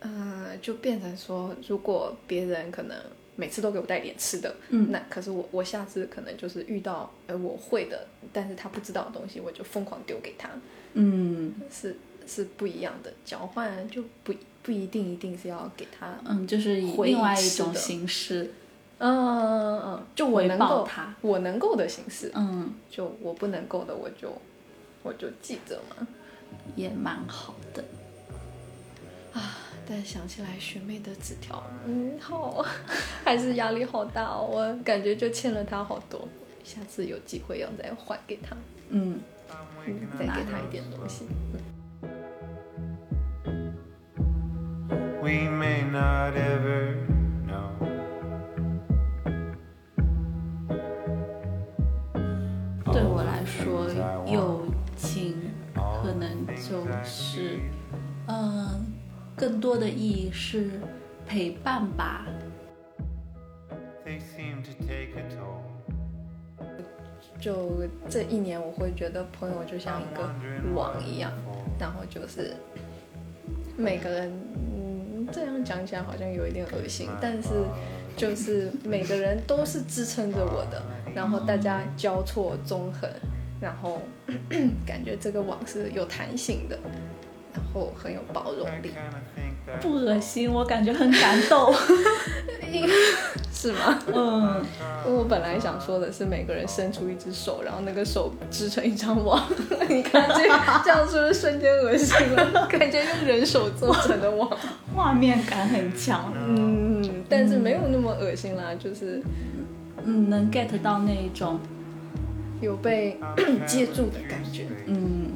[0.00, 2.96] 呃，就变成说，如果别人可能
[3.36, 10.48] 每次都给我带点吃的，嗯，那可是我我下次可能就是遇到呃我会的，但是他不知道的东西，我就疯狂丢给他，
[10.94, 11.94] 嗯，是
[12.26, 14.32] 是不一样的交换，就不
[14.62, 18.52] 不一定一定是要给他，嗯，就是以另外一种形式。
[18.98, 24.32] 嗯嗯嗯，就我能够他，我能够的形式，嗯，就我不能够的，我就
[25.02, 26.06] 我就记着嘛，
[26.74, 27.84] 也蛮好的
[29.32, 29.58] 啊。
[29.88, 32.64] 但想起来学妹的纸条，嗯，好，
[33.24, 34.48] 还是压力好大哦。
[34.50, 36.26] 我感觉就欠了她好多，
[36.64, 38.56] 下次有机会要再还给她，
[38.88, 39.20] 嗯，
[40.18, 41.26] 再给她一点东西。
[45.22, 46.94] We may not ever
[54.26, 55.36] 友情
[55.74, 57.58] 可能就是，
[58.28, 58.86] 嗯，
[59.36, 60.70] 更多的意义是
[61.26, 62.26] 陪伴吧。
[67.38, 70.32] 就这一年，我会觉得朋友就像一个
[70.74, 71.30] 网一样，
[71.78, 72.54] 然后就是
[73.76, 77.48] 每个人，嗯，这样讲起来好像有一点恶心，但是
[78.16, 80.82] 就是每个人都是支撑着我的，
[81.14, 83.08] 然后大家交错纵横。
[83.60, 84.02] 然后
[84.86, 86.78] 感觉这个网是有弹性的，
[87.54, 88.92] 然后很有包容力，
[89.80, 91.72] 不恶心，我感觉很感动，
[93.52, 93.98] 是吗？
[94.12, 94.62] 嗯，
[95.06, 99.42] 我本来想说的是每个人伸出一只手，然后那个手织成一张网，
[99.88, 100.42] 你看这
[100.84, 102.66] 这样是不是瞬间恶心了？
[102.68, 104.48] 感觉用人手做成的网，
[104.94, 109.22] 画面感很强，嗯，但是没有那么恶心啦，就是
[110.04, 111.58] 嗯能 get 到那一种。
[112.60, 113.18] 有被
[113.66, 115.30] 接住的感觉，嗯，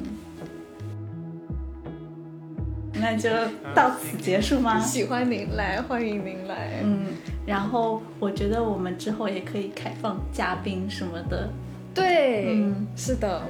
[2.93, 3.29] 那就
[3.75, 4.79] 到此结束吗？
[4.79, 7.07] 喜欢您来，欢迎您来，嗯，
[7.45, 11.49] 然后我觉得我们之后也可以开放嘉宾什么的，
[11.93, 13.43] 对，嗯，是的，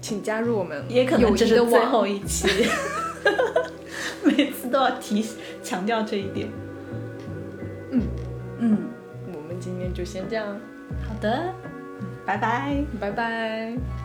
[0.00, 2.48] 请加入我们，也可能这是最后一期，
[4.24, 5.24] 每次都要提
[5.62, 6.48] 强调这一点，
[7.90, 8.02] 嗯。
[8.64, 8.78] 嗯，
[9.26, 10.46] 我们今天就先这样，
[11.08, 11.52] 好的。
[12.24, 14.01] 拜拜，拜拜。